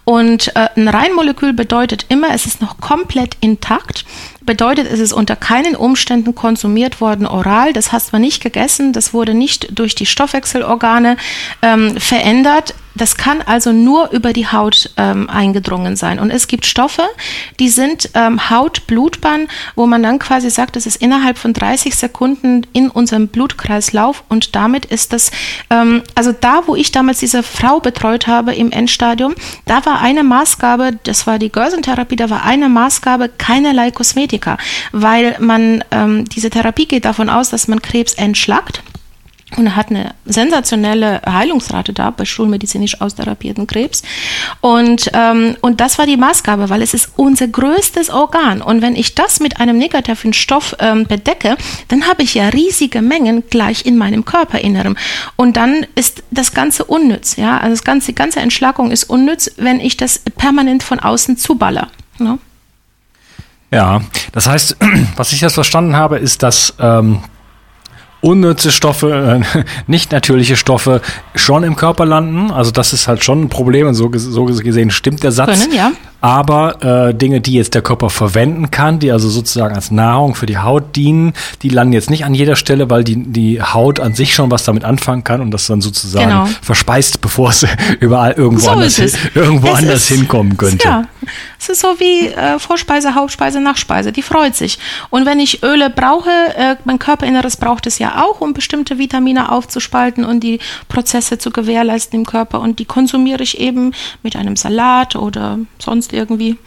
Und 0.05 0.55
äh, 0.55 0.69
ein 0.75 0.87
Reinmolekül 0.87 1.53
bedeutet 1.53 2.05
immer, 2.09 2.33
es 2.33 2.45
ist 2.45 2.61
noch 2.61 2.79
komplett 2.79 3.37
intakt, 3.41 4.05
bedeutet, 4.41 4.87
es 4.91 4.99
ist 4.99 5.13
unter 5.13 5.35
keinen 5.35 5.75
Umständen 5.75 6.33
konsumiert 6.33 6.99
worden 6.99 7.27
oral, 7.27 7.73
das 7.73 7.91
hast 7.91 8.11
man 8.11 8.21
nicht 8.21 8.41
gegessen, 8.41 8.91
das 8.91 9.13
wurde 9.13 9.33
nicht 9.33 9.77
durch 9.77 9.93
die 9.93 10.07
Stoffwechselorgane 10.07 11.17
ähm, 11.61 11.95
verändert, 11.99 12.73
das 12.95 13.15
kann 13.15 13.41
also 13.41 13.71
nur 13.71 14.11
über 14.11 14.33
die 14.33 14.47
Haut 14.47 14.91
ähm, 14.97 15.29
eingedrungen 15.29 15.95
sein. 15.95 16.19
Und 16.19 16.31
es 16.31 16.47
gibt 16.47 16.65
Stoffe, 16.65 17.03
die 17.59 17.69
sind 17.69 18.09
ähm, 18.13 18.49
Hautblutbahn, 18.49 19.47
wo 19.75 19.87
man 19.87 20.03
dann 20.03 20.19
quasi 20.19 20.49
sagt, 20.49 20.75
das 20.75 20.85
ist 20.85 20.97
innerhalb 20.97 21.37
von 21.37 21.53
30 21.53 21.95
Sekunden 21.95 22.65
in 22.73 22.89
unserem 22.89 23.27
Blutkreislauf. 23.27 24.23
Und 24.29 24.55
damit 24.55 24.85
ist 24.85 25.13
das, 25.13 25.31
ähm, 25.69 26.03
also 26.15 26.31
da, 26.31 26.63
wo 26.65 26.75
ich 26.75 26.91
damals 26.91 27.19
diese 27.19 27.43
Frau 27.43 27.79
betreut 27.79 28.27
habe 28.27 28.53
im 28.53 28.71
Endstadium, 28.71 29.35
da 29.65 29.85
war 29.85 30.01
eine 30.01 30.23
Maßgabe, 30.23 30.99
das 31.03 31.27
war 31.27 31.39
die 31.39 31.51
Görsentherapie, 31.51 32.15
da 32.15 32.29
war 32.29 32.43
eine 32.43 32.69
Maßgabe 32.69 33.29
keinerlei 33.37 33.91
Kosmetika, 33.91 34.57
weil 34.91 35.35
man, 35.39 35.83
ähm, 35.91 36.25
diese 36.25 36.49
Therapie 36.49 36.87
geht 36.87 37.05
davon 37.05 37.29
aus, 37.29 37.49
dass 37.49 37.67
man 37.67 37.81
Krebs 37.81 38.13
entschlackt 38.13 38.83
und 39.57 39.65
er 39.65 39.75
hat 39.75 39.89
eine 39.89 40.13
sensationelle 40.25 41.21
Heilungsrate 41.27 41.91
da 41.93 42.09
bei 42.11 42.23
schulmedizinisch 42.23 43.01
austherapierten 43.01 43.67
Krebs. 43.67 44.01
Und, 44.61 45.09
ähm, 45.13 45.57
und 45.61 45.81
das 45.81 45.97
war 45.97 46.05
die 46.05 46.15
Maßgabe, 46.15 46.69
weil 46.69 46.81
es 46.81 46.93
ist 46.93 47.11
unser 47.17 47.47
größtes 47.47 48.09
Organ. 48.09 48.61
Und 48.61 48.81
wenn 48.81 48.95
ich 48.95 49.13
das 49.13 49.41
mit 49.41 49.59
einem 49.59 49.77
negativen 49.77 50.31
Stoff 50.31 50.75
ähm, 50.79 51.05
bedecke, 51.05 51.57
dann 51.89 52.07
habe 52.07 52.23
ich 52.23 52.33
ja 52.35 52.47
riesige 52.49 53.01
Mengen 53.01 53.43
gleich 53.49 53.85
in 53.85 53.97
meinem 53.97 54.23
Körperinneren. 54.23 54.97
Und 55.35 55.57
dann 55.57 55.85
ist 55.95 56.23
das 56.31 56.53
Ganze 56.53 56.85
unnütz. 56.85 57.35
Ja? 57.35 57.57
Also 57.57 57.71
das 57.71 57.83
ganze, 57.83 58.07
die 58.07 58.15
ganze 58.15 58.39
Entschlackung 58.39 58.89
ist 58.89 59.03
unnütz, 59.03 59.51
wenn 59.57 59.81
ich 59.81 59.97
das 59.97 60.19
permanent 60.37 60.81
von 60.81 60.99
außen 60.99 61.35
zuballer. 61.37 61.89
Ne? 62.19 62.37
Ja, 63.71 64.01
das 64.31 64.47
heißt, 64.47 64.77
was 65.15 65.33
ich 65.33 65.41
jetzt 65.41 65.55
verstanden 65.55 65.95
habe, 65.95 66.19
ist, 66.19 66.43
dass 66.43 66.73
ähm, 66.79 67.21
unnütze 68.21 68.71
Stoffe, 68.71 69.43
äh, 69.55 69.63
nicht 69.87 70.11
natürliche 70.11 70.55
Stoffe 70.55 71.01
schon 71.35 71.63
im 71.63 71.75
Körper 71.75 72.05
landen. 72.05 72.51
Also 72.51 72.71
das 72.71 72.93
ist 72.93 73.07
halt 73.07 73.23
schon 73.23 73.43
ein 73.43 73.49
Problem 73.49 73.87
und 73.87 73.95
so, 73.95 74.09
so 74.13 74.45
gesehen 74.45 74.91
stimmt 74.91 75.23
der 75.23 75.31
Satz. 75.31 75.59
Können, 75.59 75.73
ja. 75.73 75.91
Aber 76.21 77.09
äh, 77.09 77.13
Dinge, 77.15 77.41
die 77.41 77.53
jetzt 77.53 77.73
der 77.73 77.81
Körper 77.81 78.09
verwenden 78.09 78.69
kann, 78.71 78.99
die 78.99 79.11
also 79.11 79.27
sozusagen 79.27 79.75
als 79.75 79.89
Nahrung 79.91 80.35
für 80.35 80.45
die 80.45 80.59
Haut 80.59 80.95
dienen, 80.95 81.33
die 81.63 81.69
landen 81.69 81.93
jetzt 81.93 82.11
nicht 82.11 82.25
an 82.25 82.35
jeder 82.35 82.55
Stelle, 82.55 82.89
weil 82.89 83.03
die, 83.03 83.23
die 83.23 83.61
Haut 83.61 83.99
an 83.99 84.13
sich 84.13 84.33
schon 84.35 84.51
was 84.51 84.63
damit 84.63 84.83
anfangen 84.83 85.23
kann 85.23 85.41
und 85.41 85.51
das 85.51 85.65
dann 85.65 85.81
sozusagen 85.81 86.29
genau. 86.29 86.47
verspeist, 86.61 87.21
bevor 87.21 87.49
es 87.49 87.65
überall 87.99 88.33
irgendwo 88.33 88.65
so 88.65 88.71
anders, 88.71 88.95
hin, 88.97 89.11
irgendwo 89.33 89.71
anders 89.71 90.09
ist, 90.11 90.17
hinkommen 90.17 90.57
könnte. 90.57 90.87
Ja, 90.87 91.03
es 91.59 91.69
ist 91.69 91.81
so 91.81 91.99
wie 91.99 92.27
äh, 92.27 92.59
Vorspeise, 92.59 93.15
Hauptspeise, 93.15 93.59
Nachspeise. 93.59 94.11
Die 94.11 94.21
freut 94.21 94.55
sich. 94.55 94.79
Und 95.09 95.25
wenn 95.25 95.39
ich 95.39 95.63
Öle 95.63 95.89
brauche, 95.89 96.29
äh, 96.29 96.75
mein 96.85 96.99
Körperinneres 96.99 97.57
braucht 97.57 97.87
es 97.87 97.99
ja 97.99 98.23
auch, 98.23 98.41
um 98.41 98.53
bestimmte 98.53 98.97
Vitamine 98.97 99.51
aufzuspalten 99.51 100.25
und 100.25 100.41
die 100.41 100.59
Prozesse 100.87 101.37
zu 101.37 101.51
gewährleisten 101.51 102.19
im 102.19 102.25
Körper. 102.25 102.59
Und 102.61 102.79
die 102.79 102.85
konsumiere 102.85 103.43
ich 103.43 103.59
eben 103.59 103.93
mit 104.23 104.35
einem 104.35 104.55
Salat 104.55 105.15
oder 105.15 105.59
sonst 105.79 106.10
irgendwie. 106.13 106.57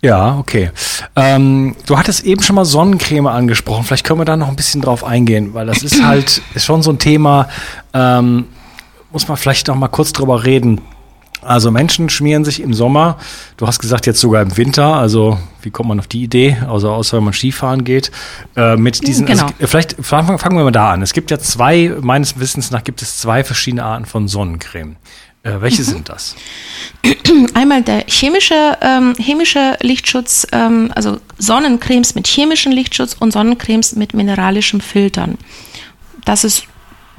Ja, 0.00 0.38
okay. 0.38 0.70
Ähm, 1.16 1.74
du 1.86 1.98
hattest 1.98 2.24
eben 2.24 2.42
schon 2.42 2.54
mal 2.54 2.64
Sonnencreme 2.64 3.26
angesprochen. 3.26 3.84
Vielleicht 3.84 4.04
können 4.04 4.20
wir 4.20 4.24
da 4.24 4.36
noch 4.36 4.48
ein 4.48 4.56
bisschen 4.56 4.80
drauf 4.80 5.02
eingehen, 5.02 5.54
weil 5.54 5.66
das 5.66 5.82
ist 5.82 6.02
halt 6.04 6.40
ist 6.54 6.64
schon 6.64 6.82
so 6.82 6.90
ein 6.90 6.98
Thema. 6.98 7.48
Ähm, 7.92 8.46
muss 9.10 9.26
man 9.26 9.36
vielleicht 9.36 9.66
noch 9.68 9.74
mal 9.74 9.88
kurz 9.88 10.12
drüber 10.12 10.44
reden. 10.44 10.80
Also 11.40 11.70
Menschen 11.70 12.08
schmieren 12.10 12.44
sich 12.44 12.60
im 12.60 12.74
Sommer, 12.74 13.16
du 13.56 13.66
hast 13.66 13.78
gesagt 13.78 14.06
jetzt 14.06 14.20
sogar 14.20 14.42
im 14.42 14.56
Winter, 14.56 14.94
also 14.96 15.38
wie 15.62 15.70
kommt 15.70 15.88
man 15.88 16.00
auf 16.00 16.08
die 16.08 16.24
Idee, 16.24 16.58
also 16.68 16.90
außer 16.90 17.16
wenn 17.16 17.24
man 17.24 17.32
Skifahren 17.32 17.84
geht, 17.84 18.10
äh, 18.56 18.76
mit 18.76 19.06
diesen, 19.06 19.24
genau. 19.24 19.44
also, 19.44 19.54
vielleicht 19.60 19.96
fangen 20.00 20.38
wir 20.56 20.64
mal 20.64 20.72
da 20.72 20.92
an. 20.92 21.02
Es 21.02 21.12
gibt 21.12 21.30
ja 21.30 21.38
zwei, 21.38 21.94
meines 22.00 22.40
Wissens 22.40 22.72
nach 22.72 22.82
gibt 22.82 23.02
es 23.02 23.18
zwei 23.18 23.44
verschiedene 23.44 23.84
Arten 23.84 24.04
von 24.04 24.26
Sonnencreme. 24.26 24.96
Äh, 25.42 25.60
welche 25.60 25.82
mhm. 25.82 25.86
sind 25.86 26.08
das? 26.08 26.34
Einmal 27.54 27.82
der 27.82 28.04
chemische, 28.06 28.76
ähm, 28.80 29.14
chemische 29.18 29.76
Lichtschutz, 29.80 30.46
ähm, 30.52 30.90
also 30.94 31.20
Sonnencremes 31.38 32.14
mit 32.14 32.26
chemischem 32.26 32.72
Lichtschutz 32.72 33.14
und 33.18 33.32
Sonnencremes 33.32 33.94
mit 33.96 34.14
mineralischem 34.14 34.80
Filtern. 34.80 35.38
Das 36.24 36.44
ist 36.44 36.64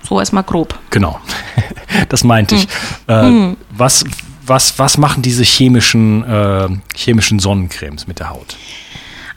so 0.03 0.19
erstmal 0.19 0.43
grob. 0.43 0.77
Genau, 0.89 1.19
das 2.09 2.23
meinte 2.23 2.55
ich. 2.55 2.67
Mhm. 3.07 3.13
Äh, 3.13 3.29
mhm. 3.29 3.57
was, 3.71 4.03
was, 4.45 4.77
was 4.77 4.97
machen 4.97 5.21
diese 5.21 5.43
chemischen, 5.43 6.23
äh, 6.23 6.67
chemischen 6.95 7.39
Sonnencremes 7.39 8.07
mit 8.07 8.19
der 8.19 8.29
Haut? 8.31 8.57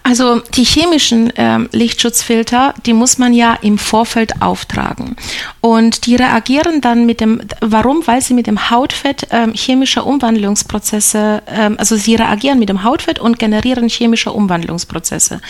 Also 0.04 0.40
die 0.56 0.64
chemischen 0.64 1.32
ähm, 1.36 1.68
Lichtschutzfilter, 1.72 2.74
die 2.86 2.92
muss 2.92 3.18
man 3.18 3.32
ja 3.32 3.56
im 3.62 3.78
Vorfeld 3.78 4.42
auftragen. 4.42 5.16
Und 5.60 6.06
die 6.06 6.16
reagieren 6.16 6.80
dann 6.80 7.06
mit 7.06 7.20
dem, 7.20 7.40
warum? 7.60 8.04
Weil 8.06 8.20
sie 8.20 8.34
mit 8.34 8.48
dem 8.48 8.70
Hautfett 8.70 9.28
ähm, 9.30 9.52
chemische 9.54 10.02
Umwandlungsprozesse, 10.02 11.42
ähm, 11.46 11.76
also 11.78 11.96
sie 11.96 12.16
reagieren 12.16 12.58
mit 12.58 12.68
dem 12.68 12.82
Hautfett 12.82 13.20
und 13.20 13.38
generieren 13.38 13.88
chemische 13.88 14.32
Umwandlungsprozesse. 14.32 15.40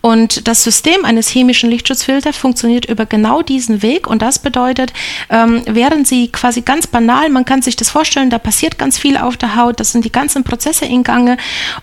Und 0.00 0.48
das 0.48 0.64
System 0.64 1.04
eines 1.04 1.28
chemischen 1.28 1.70
Lichtschutzfilters 1.70 2.36
funktioniert 2.36 2.86
über 2.86 3.06
genau 3.06 3.42
diesen 3.42 3.82
Weg. 3.82 4.08
Und 4.08 4.20
das 4.20 4.40
bedeutet, 4.40 4.92
ähm, 5.30 5.62
während 5.66 6.08
sie 6.08 6.28
quasi 6.32 6.62
ganz 6.62 6.88
banal, 6.88 7.28
man 7.28 7.44
kann 7.44 7.62
sich 7.62 7.76
das 7.76 7.90
vorstellen, 7.90 8.30
da 8.30 8.38
passiert 8.38 8.78
ganz 8.78 8.98
viel 8.98 9.16
auf 9.16 9.36
der 9.36 9.54
Haut, 9.54 9.78
das 9.78 9.92
sind 9.92 10.04
die 10.04 10.12
ganzen 10.12 10.42
Prozesse 10.42 10.86
in 10.86 11.04
Gange 11.04 11.36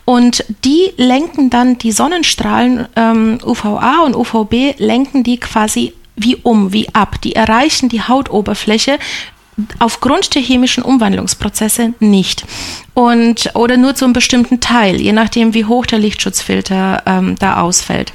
und 0.03 0.43
die 0.65 0.91
lenken 0.97 1.49
dann 1.49 1.77
die 1.77 1.91
Sonne 1.91 2.09
Sonnenstrahlen 2.10 2.88
ähm, 2.95 3.38
UVA 3.43 4.02
und 4.04 4.15
UVB 4.15 4.80
lenken 4.80 5.24
die 5.24 5.39
quasi 5.39 5.93
wie 6.15 6.36
um, 6.38 6.74
wie 6.74 6.89
ab. 6.93 7.22
Die 7.22 7.36
erreichen 7.36 7.88
die 7.88 8.02
Hautoberfläche 8.02 8.98
aufgrund 9.78 10.34
der 10.34 10.41
chemischen 10.41 10.84
Umwandlungsprozesse 10.84 11.93
nicht. 12.00 12.45
Und, 12.95 13.52
oder 13.54 13.78
nur 13.78 13.93
zu 13.93 14.06
einem 14.06 14.13
bestimmten 14.13 14.60
Teil, 14.60 15.00
je 15.00 15.12
nachdem, 15.12 15.54
wie 15.54 15.65
hoch 15.65 15.86
der 15.86 16.00
Lichtschutzfilter 16.00 17.04
ähm, 17.06 17.36
da 17.38 17.62
ausfällt. 17.62 18.12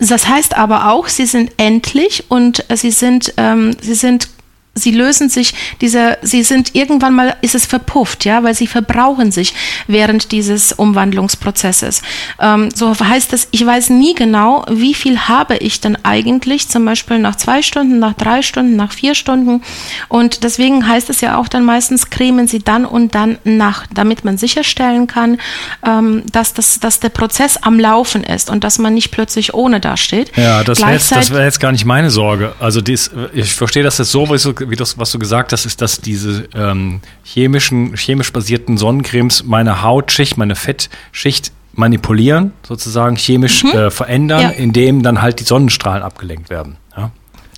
Das 0.00 0.26
heißt 0.26 0.56
aber 0.56 0.90
auch, 0.90 1.06
sie 1.06 1.26
sind 1.26 1.52
endlich 1.58 2.24
und 2.28 2.64
sie 2.74 2.90
sind, 2.90 3.34
ähm, 3.36 3.76
sie 3.80 3.94
sind 3.94 4.28
sie 4.74 4.90
lösen 4.90 5.28
sich, 5.28 5.54
diese, 5.80 6.18
sie 6.22 6.42
sind 6.42 6.74
irgendwann 6.74 7.14
mal, 7.14 7.36
ist 7.42 7.54
es 7.54 7.66
verpufft, 7.66 8.24
ja, 8.24 8.42
weil 8.42 8.54
sie 8.54 8.66
verbrauchen 8.66 9.30
sich 9.30 9.54
während 9.86 10.32
dieses 10.32 10.72
Umwandlungsprozesses. 10.72 12.02
Ähm, 12.40 12.70
so 12.74 12.94
heißt 12.98 13.32
es, 13.32 13.48
ich 13.52 13.64
weiß 13.64 13.90
nie 13.90 14.14
genau, 14.14 14.64
wie 14.68 14.94
viel 14.94 15.18
habe 15.20 15.56
ich 15.56 15.80
denn 15.80 15.96
eigentlich, 16.04 16.68
zum 16.68 16.84
Beispiel 16.84 17.18
nach 17.18 17.36
zwei 17.36 17.62
Stunden, 17.62 17.98
nach 17.98 18.14
drei 18.14 18.42
Stunden, 18.42 18.76
nach 18.76 18.92
vier 18.92 19.14
Stunden. 19.14 19.62
Und 20.08 20.42
deswegen 20.42 20.86
heißt 20.86 21.08
es 21.10 21.20
ja 21.20 21.38
auch 21.38 21.48
dann 21.48 21.64
meistens, 21.64 22.10
cremen 22.10 22.48
sie 22.48 22.58
dann 22.58 22.84
und 22.84 23.14
dann 23.14 23.38
nach, 23.44 23.86
damit 23.94 24.24
man 24.24 24.38
sicherstellen 24.38 25.06
kann, 25.06 25.38
ähm, 25.86 26.24
dass, 26.32 26.52
das, 26.52 26.80
dass 26.80 26.98
der 26.98 27.10
Prozess 27.10 27.56
am 27.58 27.78
Laufen 27.78 28.24
ist 28.24 28.50
und 28.50 28.64
dass 28.64 28.78
man 28.78 28.94
nicht 28.94 29.12
plötzlich 29.12 29.54
ohne 29.54 29.78
dasteht. 29.78 30.36
Ja, 30.36 30.64
das 30.64 30.80
wäre 30.80 30.92
jetzt, 30.92 31.32
wär 31.32 31.44
jetzt 31.44 31.60
gar 31.60 31.70
nicht 31.70 31.84
meine 31.84 32.10
Sorge. 32.10 32.54
Also 32.58 32.80
dies, 32.80 33.10
ich 33.32 33.52
verstehe 33.52 33.82
das 33.82 33.98
jetzt 33.98 34.10
so, 34.10 34.28
wie 34.30 34.38
so 34.38 34.52
wie 34.70 34.76
das, 34.76 34.98
was 34.98 35.10
du 35.10 35.18
gesagt 35.18 35.52
hast, 35.52 35.66
ist, 35.66 35.80
dass 35.80 36.00
diese 36.00 36.48
ähm, 36.54 37.00
chemischen, 37.22 37.96
chemisch 37.96 38.32
basierten 38.32 38.76
Sonnencremes 38.76 39.44
meine 39.44 39.82
Hautschicht, 39.82 40.36
meine 40.36 40.56
Fettschicht 40.56 41.52
manipulieren, 41.72 42.52
sozusagen 42.66 43.16
chemisch 43.16 43.64
mhm. 43.64 43.70
äh, 43.70 43.90
verändern, 43.90 44.42
ja. 44.42 44.48
indem 44.50 45.02
dann 45.02 45.22
halt 45.22 45.40
die 45.40 45.44
Sonnenstrahlen 45.44 46.02
abgelenkt 46.02 46.50
werden. 46.50 46.76
Ja? 46.96 47.10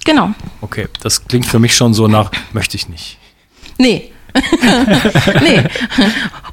Genau. 0.05 0.31
Okay, 0.61 0.89
das 1.01 1.27
klingt 1.27 1.47
für 1.47 1.59
mich 1.59 1.77
schon 1.77 1.95
so 1.95 2.09
nach, 2.09 2.31
möchte 2.53 2.77
ich 2.77 2.89
nicht. 2.89 3.19
Nee, 3.79 4.11
nee. 5.43 5.65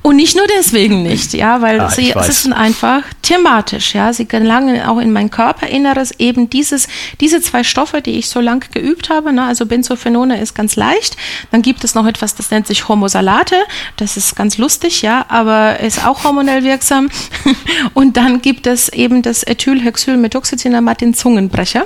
Und 0.03 0.17
nicht 0.17 0.35
nur 0.35 0.45
deswegen 0.57 1.01
nicht, 1.01 1.33
ja, 1.33 1.61
weil 1.61 1.79
ah, 1.79 1.89
sie, 1.89 2.11
es 2.11 2.27
ist 2.27 2.51
einfach 2.51 3.03
thematisch, 3.21 3.95
ja. 3.95 4.11
Sie 4.11 4.27
gelangen 4.27 4.81
auch 4.83 4.99
in 4.99 5.13
mein 5.13 5.31
Körperinneres 5.31 6.19
eben 6.19 6.49
dieses, 6.49 6.89
diese 7.21 7.39
zwei 7.39 7.63
Stoffe, 7.63 8.01
die 8.01 8.11
ich 8.11 8.27
so 8.27 8.41
lange 8.41 8.65
geübt 8.73 9.09
habe, 9.09 9.31
ne, 9.31 9.45
also 9.45 9.65
Benzophenone 9.65 10.41
ist 10.41 10.55
ganz 10.55 10.75
leicht. 10.75 11.15
Dann 11.51 11.61
gibt 11.61 11.85
es 11.85 11.95
noch 11.95 12.05
etwas, 12.05 12.35
das 12.35 12.51
nennt 12.51 12.67
sich 12.67 12.89
Homosalate. 12.89 13.55
Das 13.95 14.17
ist 14.17 14.35
ganz 14.35 14.57
lustig, 14.57 15.03
ja, 15.03 15.25
aber 15.29 15.79
ist 15.79 16.05
auch 16.05 16.25
hormonell 16.25 16.65
wirksam. 16.65 17.09
Und 17.93 18.17
dann 18.17 18.41
gibt 18.41 18.67
es 18.67 18.89
eben 18.89 19.21
das 19.21 19.43
Ethylhexylmethoxycinamat, 19.43 20.99
den 20.99 21.13
Zungenbrecher. 21.13 21.85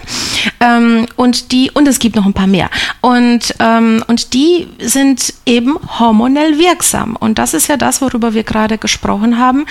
Ähm, 0.60 1.06
und 1.16 1.52
die, 1.52 1.72
und 1.72 1.88
es 1.88 2.00
gibt 2.00 2.16
noch 2.16 2.26
ein 2.26 2.34
paar 2.34 2.48
mehr. 2.48 2.70
Und, 3.02 3.54
ähm, 3.60 4.04
und 4.08 4.34
die 4.34 4.68
sind 4.80 5.34
eben 5.46 5.78
hormonell 6.00 6.58
wirksam. 6.58 7.16
Und 7.16 7.38
das 7.38 7.54
ist 7.54 7.68
ja 7.68 7.78
das, 7.78 8.02
worüber 8.08 8.34
wir 8.34 8.43
gerade 8.43 8.78
gesprochen 8.78 9.38
haben. 9.38 9.65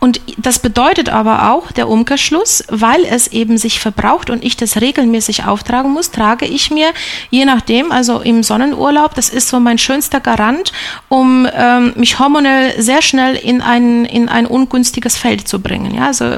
Und 0.00 0.20
das 0.38 0.58
bedeutet 0.58 1.10
aber 1.10 1.50
auch 1.52 1.70
der 1.72 1.88
Umkehrschluss, 1.88 2.64
weil 2.68 3.04
es 3.04 3.28
eben 3.28 3.58
sich 3.58 3.80
verbraucht 3.80 4.30
und 4.30 4.44
ich 4.44 4.56
das 4.56 4.80
regelmäßig 4.80 5.44
auftragen 5.44 5.92
muss, 5.92 6.10
trage 6.10 6.46
ich 6.46 6.70
mir, 6.70 6.88
je 7.30 7.44
nachdem, 7.44 7.92
also 7.92 8.20
im 8.20 8.42
Sonnenurlaub, 8.42 9.14
das 9.14 9.28
ist 9.28 9.48
so 9.48 9.60
mein 9.60 9.78
schönster 9.78 10.20
Garant, 10.20 10.72
um 11.08 11.46
ähm, 11.52 11.92
mich 11.96 12.18
hormonell 12.18 12.80
sehr 12.80 13.02
schnell 13.02 13.36
in 13.36 13.60
ein, 13.60 14.04
in 14.06 14.28
ein 14.28 14.46
ungünstiges 14.46 15.16
Feld 15.16 15.46
zu 15.46 15.60
bringen. 15.60 15.94
Ja, 15.94 16.06
also 16.06 16.36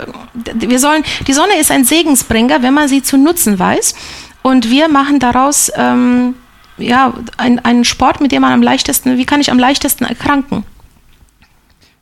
wir 0.55 0.79
sollen, 0.79 1.05
die 1.27 1.33
Sonne 1.33 1.55
ist 1.59 1.71
ein 1.71 1.85
Segensbringer, 1.85 2.63
wenn 2.63 2.75
man 2.75 2.89
sie 2.89 3.03
zu 3.03 3.17
nutzen 3.17 3.59
weiß. 3.59 3.95
Und 4.43 4.69
wir 4.69 4.89
machen 4.89 5.21
daraus 5.21 5.73
ähm, 5.75 6.35
ja, 6.77 7.15
ein, 7.37 7.65
ein 7.65 7.85
Sport, 7.85 8.21
mit 8.21 8.33
dem 8.33 8.43
man 8.43 8.53
am 8.53 8.63
leichtesten, 8.63 9.17
wie 9.17 9.25
kann 9.25 9.41
ich 9.41 9.51
am 9.51 9.59
leichtesten 9.59 10.05
erkranken? 10.05 10.65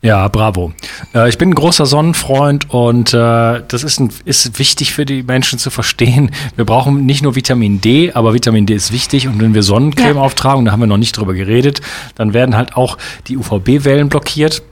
Ja, 0.05 0.27
bravo. 0.27 0.73
Äh, 1.15 1.29
ich 1.29 1.39
bin 1.39 1.51
ein 1.51 1.55
großer 1.55 1.87
Sonnenfreund 1.87 2.69
und 2.71 3.15
äh, 3.15 3.63
das 3.69 3.85
ist, 3.85 4.01
ein, 4.01 4.11
ist 4.25 4.59
wichtig 4.59 4.93
für 4.93 5.07
die 5.07 5.23
Menschen 5.23 5.61
zu 5.61 5.71
verstehen. 5.71 6.33
Wir 6.57 6.65
brauchen 6.65 7.07
nicht 7.07 7.23
nur 7.23 7.37
Vitamin 7.37 7.81
D, 7.81 8.11
aber 8.13 8.35
Vitamin 8.35 8.67
D 8.67 8.75
ist 8.75 8.93
wichtig 8.93 9.29
und 9.29 9.41
wenn 9.41 9.55
wir 9.55 9.63
Sonnencreme 9.63 10.17
ja. 10.17 10.23
auftragen, 10.23 10.65
da 10.65 10.73
haben 10.73 10.81
wir 10.81 10.89
noch 10.89 10.97
nicht 10.97 11.17
drüber 11.17 11.35
geredet, 11.35 11.83
dann 12.17 12.35
werden 12.35 12.57
halt 12.57 12.77
auch 12.77 12.99
die 13.29 13.37
UVB-Wellen 13.37 14.09
blockiert. 14.09 14.63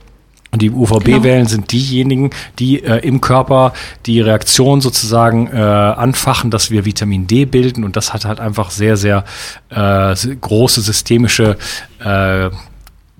Und 0.53 0.61
die 0.61 0.69
UVB-Wellen 0.69 1.23
genau. 1.23 1.49
sind 1.49 1.71
diejenigen, 1.71 2.31
die 2.59 2.83
äh, 2.83 2.97
im 3.07 3.21
Körper 3.21 3.71
die 4.05 4.19
Reaktion 4.19 4.81
sozusagen 4.81 5.47
äh, 5.47 5.55
anfachen, 5.55 6.51
dass 6.51 6.69
wir 6.69 6.83
Vitamin 6.83 7.25
D 7.25 7.45
bilden. 7.45 7.85
Und 7.85 7.95
das 7.95 8.11
hat 8.11 8.25
halt 8.25 8.41
einfach 8.41 8.69
sehr, 8.69 8.97
sehr 8.97 9.23
äh, 9.69 10.13
große 10.13 10.81
systemische 10.81 11.55
äh, 12.03 12.49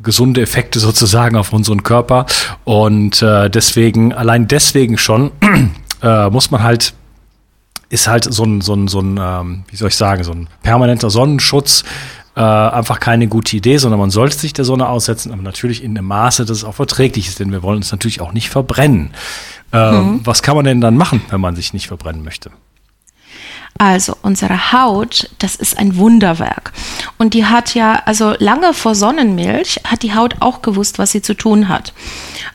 gesunde 0.04 0.42
Effekte 0.42 0.80
sozusagen 0.80 1.36
auf 1.36 1.54
unseren 1.54 1.84
Körper. 1.84 2.26
Und 2.64 3.22
äh, 3.22 3.50
deswegen, 3.50 4.14
allein 4.14 4.48
deswegen 4.48 4.98
schon, 4.98 5.32
äh, 6.02 6.30
muss 6.30 6.52
man 6.52 6.64
halt 6.64 6.94
ist 7.90 8.08
halt 8.08 8.24
so 8.34 8.46
ein, 8.46 8.62
so 8.62 8.74
ein, 8.74 8.88
so 8.88 9.02
ein 9.02 9.20
ähm, 9.22 9.64
wie 9.68 9.76
soll 9.76 9.90
ich 9.90 9.98
sagen, 9.98 10.24
so 10.24 10.32
ein 10.32 10.48
permanenter 10.64 11.10
Sonnenschutz 11.10 11.84
äh, 12.36 12.42
einfach 12.42 13.00
keine 13.00 13.28
gute 13.28 13.58
Idee, 13.58 13.78
sondern 13.78 14.00
man 14.00 14.10
sollte 14.10 14.38
sich 14.38 14.54
der 14.54 14.66
Sonne 14.66 14.88
aussetzen, 14.88 15.34
aber 15.34 15.42
natürlich 15.42 15.84
in 15.84 15.98
einem 15.98 16.08
Maße, 16.08 16.46
dass 16.46 16.60
es 16.60 16.64
auch 16.64 16.76
verträglich 16.76 17.28
ist, 17.28 17.40
denn 17.40 17.52
wir 17.52 17.64
wollen 17.64 17.78
uns 17.78 17.92
natürlich 17.92 18.22
auch 18.22 18.32
nicht 18.32 18.50
verbrennen. 18.50 19.12
Äh, 19.74 19.92
mhm. 19.92 20.22
Was 20.24 20.42
kann 20.42 20.56
man 20.56 20.66
denn 20.66 20.80
dann 20.80 20.96
machen, 20.96 21.22
wenn 21.30 21.42
man 21.42 21.56
sich 21.56 21.74
nicht 21.74 21.88
verbrennen 21.88 22.24
möchte? 22.24 22.52
Also 23.78 24.16
unsere 24.22 24.72
Haut, 24.74 25.30
das 25.40 25.56
ist 25.56 25.78
ein 25.78 25.98
Wunderwerk. 25.98 26.72
Und 27.18 27.34
die 27.34 27.46
hat 27.46 27.74
ja, 27.74 28.02
also 28.06 28.36
lange 28.38 28.74
vor 28.74 28.94
Sonnenmilch 28.94 29.80
hat 29.86 30.04
die 30.04 30.14
Haut 30.14 30.36
auch 30.40 30.62
gewusst, 30.62 31.00
was 31.00 31.12
sie 31.12 31.24
zu 31.24 31.34
tun 31.34 31.68
hat. 31.68 31.94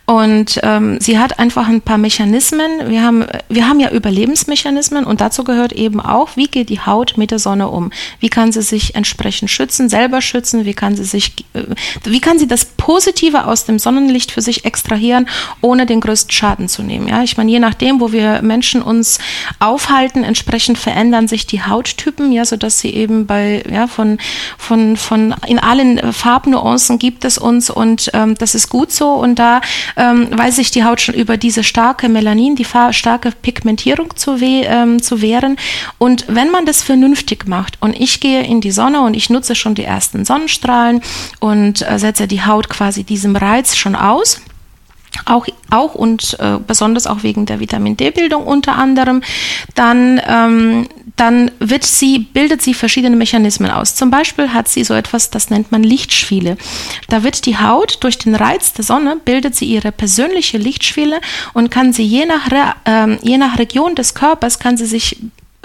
Und 0.07 0.61
ähm, 0.63 0.99
sie 1.01 1.19
hat 1.19 1.41
einfach 1.41 1.67
ein 1.67 1.81
paar 1.81 1.99
Mechanismen. 1.99 2.89
Wir 2.89 3.03
haben, 3.03 3.27
wir 3.49 3.69
haben 3.69 3.81
ja 3.81 3.91
Überlebensmechanismen 3.91 5.05
und 5.05 5.21
dazu 5.21 5.43
gehört 5.43 5.73
eben 5.73 6.01
auch, 6.01 6.37
wie 6.37 6.47
geht 6.47 6.69
die 6.69 6.81
Haut 6.81 7.15
mit 7.17 7.33
der 7.33 7.41
Sonne 7.41 7.69
um? 7.69 7.91
Wie 8.21 8.29
kann 8.29 8.53
sie 8.53 8.63
sich 8.63 8.95
entsprechend 8.95 9.51
schützen, 9.51 9.89
selber 9.89 10.21
schützen? 10.21 10.65
Wie 10.65 10.75
kann 10.75 10.95
sie 10.95 11.03
sich, 11.03 11.35
äh, 11.55 11.65
wie 12.05 12.21
kann 12.21 12.39
sie 12.39 12.47
das 12.47 12.67
Positive 12.67 13.47
aus 13.47 13.65
dem 13.65 13.81
Sonnenlicht 13.81 14.31
für 14.31 14.43
sich 14.43 14.65
extrahieren, 14.65 15.29
ohne 15.61 15.87
den 15.87 16.01
größten 16.01 16.31
Schaden 16.31 16.69
zu 16.69 16.85
nehmen? 16.85 17.09
Ja, 17.09 17.25
ich 17.25 17.37
meine, 17.37 17.51
je 17.51 17.59
nachdem, 17.59 18.01
wo 18.01 18.13
wir 18.13 18.43
Menschen 18.43 18.83
uns 18.83 19.19
aufhalten, 19.59 20.23
entsprechend 20.23 20.79
verändern 20.79 21.06
sich 21.29 21.47
die 21.47 21.63
Hauttypen, 21.63 22.33
ja, 22.33 22.45
so 22.45 22.57
dass 22.57 22.81
sie 22.81 22.91
eben 22.95 23.27
bei, 23.27 23.63
ja, 23.71 23.87
von, 23.87 24.19
von, 24.59 24.97
von 24.97 25.35
in 25.47 25.59
allen 25.59 26.13
Farbnuancen 26.13 26.99
gibt 26.99 27.25
es 27.25 27.39
uns 27.39 27.71
und 27.71 28.11
ähm, 28.15 28.35
das 28.37 28.55
ist 28.55 28.69
gut 28.69 28.93
so 28.93 29.13
und 29.13 29.39
da 29.39 29.61
ähm, 29.97 30.29
weiß 30.31 30.57
sich 30.57 30.71
die 30.71 30.85
Haut 30.85 31.01
schon 31.01 31.15
über 31.15 31.37
diese 31.37 31.65
starke 31.65 32.09
Melanin, 32.09 32.57
die 32.57 32.67
starke 32.91 33.31
Pigmentierung 33.31 34.17
zu, 34.17 34.41
we 34.41 34.63
ähm, 34.65 35.03
zu 35.03 35.21
wehren. 35.23 35.57
Und 35.99 36.25
wenn 36.29 36.51
man 36.51 36.67
das 36.67 36.83
vernünftig 36.83 37.47
macht 37.47 37.79
und 37.81 37.99
ich 37.99 38.21
gehe 38.21 38.43
in 38.43 38.61
die 38.61 38.71
Sonne 38.71 39.01
und 39.03 39.15
ich 39.15 39.31
nutze 39.31 39.55
schon 39.55 39.75
die 39.75 39.85
ersten 39.85 40.25
Sonnenstrahlen 40.25 41.03
und 41.41 41.89
äh, 41.89 41.99
setze 41.99 42.27
die 42.27 42.45
Haut 42.45 42.69
quasi 42.69 43.05
diesem 43.05 43.37
Reiz 43.37 43.77
schon 43.77 43.95
aus, 43.95 44.41
auch, 45.25 45.47
auch 45.71 45.95
und 45.95 46.39
äh, 46.41 46.59
besonders 46.65 47.07
auch 47.07 47.23
wegen 47.23 47.47
der 47.47 47.61
Vitamin 47.61 47.97
D-Bildung 47.97 48.47
unter 48.47 48.77
anderem, 48.77 49.23
dann 49.75 50.21
ähm, 50.27 50.89
dann 51.17 51.51
wird 51.59 51.85
sie, 51.85 52.19
bildet 52.19 52.61
sie 52.61 52.75
verschiedene 52.75 53.17
Mechanismen 53.17 53.71
aus. 53.71 53.95
Zum 53.95 54.11
Beispiel 54.11 54.53
hat 54.53 54.69
sie 54.69 54.85
so 54.85 54.93
etwas, 54.93 55.31
das 55.31 55.49
nennt 55.49 55.73
man 55.73 55.83
Lichtschwiele. 55.83 56.59
Da 57.09 57.23
wird 57.23 57.47
die 57.47 57.59
Haut 57.59 57.99
durch 58.05 58.19
den 58.19 58.35
Reiz 58.35 58.75
der 58.75 58.85
Sonne, 58.85 59.17
bildet 59.25 59.57
sie 59.57 59.65
ihre 59.65 59.93
persönliche 59.93 60.59
Lichtschwiele 60.59 61.21
und 61.55 61.71
kann 61.71 61.95
sie 61.95 62.05
je 62.05 62.27
nach, 62.27 62.51
äh, 62.85 63.17
je 63.23 63.39
nach 63.39 63.59
Region 63.59 63.95
des 63.95 64.15
Körpers, 64.15 64.59
kann 64.59 64.77
sie 64.77 64.87
sich 64.87 65.17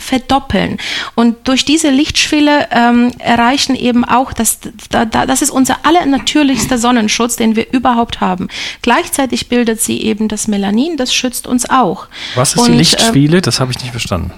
verdoppeln. 0.02 0.78
Und 1.16 1.48
durch 1.48 1.66
diese 1.66 1.90
Lichtschwelle 1.90 2.68
ähm, 2.72 3.12
erreichen 3.20 3.76
eben 3.76 4.04
auch, 4.04 4.34
dass, 4.34 4.60
da, 4.90 5.06
das 5.06 5.42
ist 5.42 5.50
unser 5.50 5.86
allernatürlichster 5.86 6.78
Sonnenschutz, 6.78 7.36
den 7.36 7.56
wir 7.56 7.72
überhaupt 7.72 8.20
haben. 8.22 8.50
Gleichzeitig 8.82 9.48
bildet 9.48 9.82
sie 9.82 10.02
eben 10.02 10.28
das 10.28 10.48
Melanin, 10.48 10.98
das 10.98 11.14
schützt 11.14 11.48
uns 11.48 11.70
auch. 11.70 12.08
Was 12.36 12.56
ist 12.56 12.62
Und, 12.62 12.72
die 12.72 12.78
Lichtschwele? 12.78 13.38
Äh, 13.38 13.42
das 13.42 13.60
habe 13.60 13.72
ich 13.72 13.80
nicht 13.80 13.92
verstanden. 13.92 14.32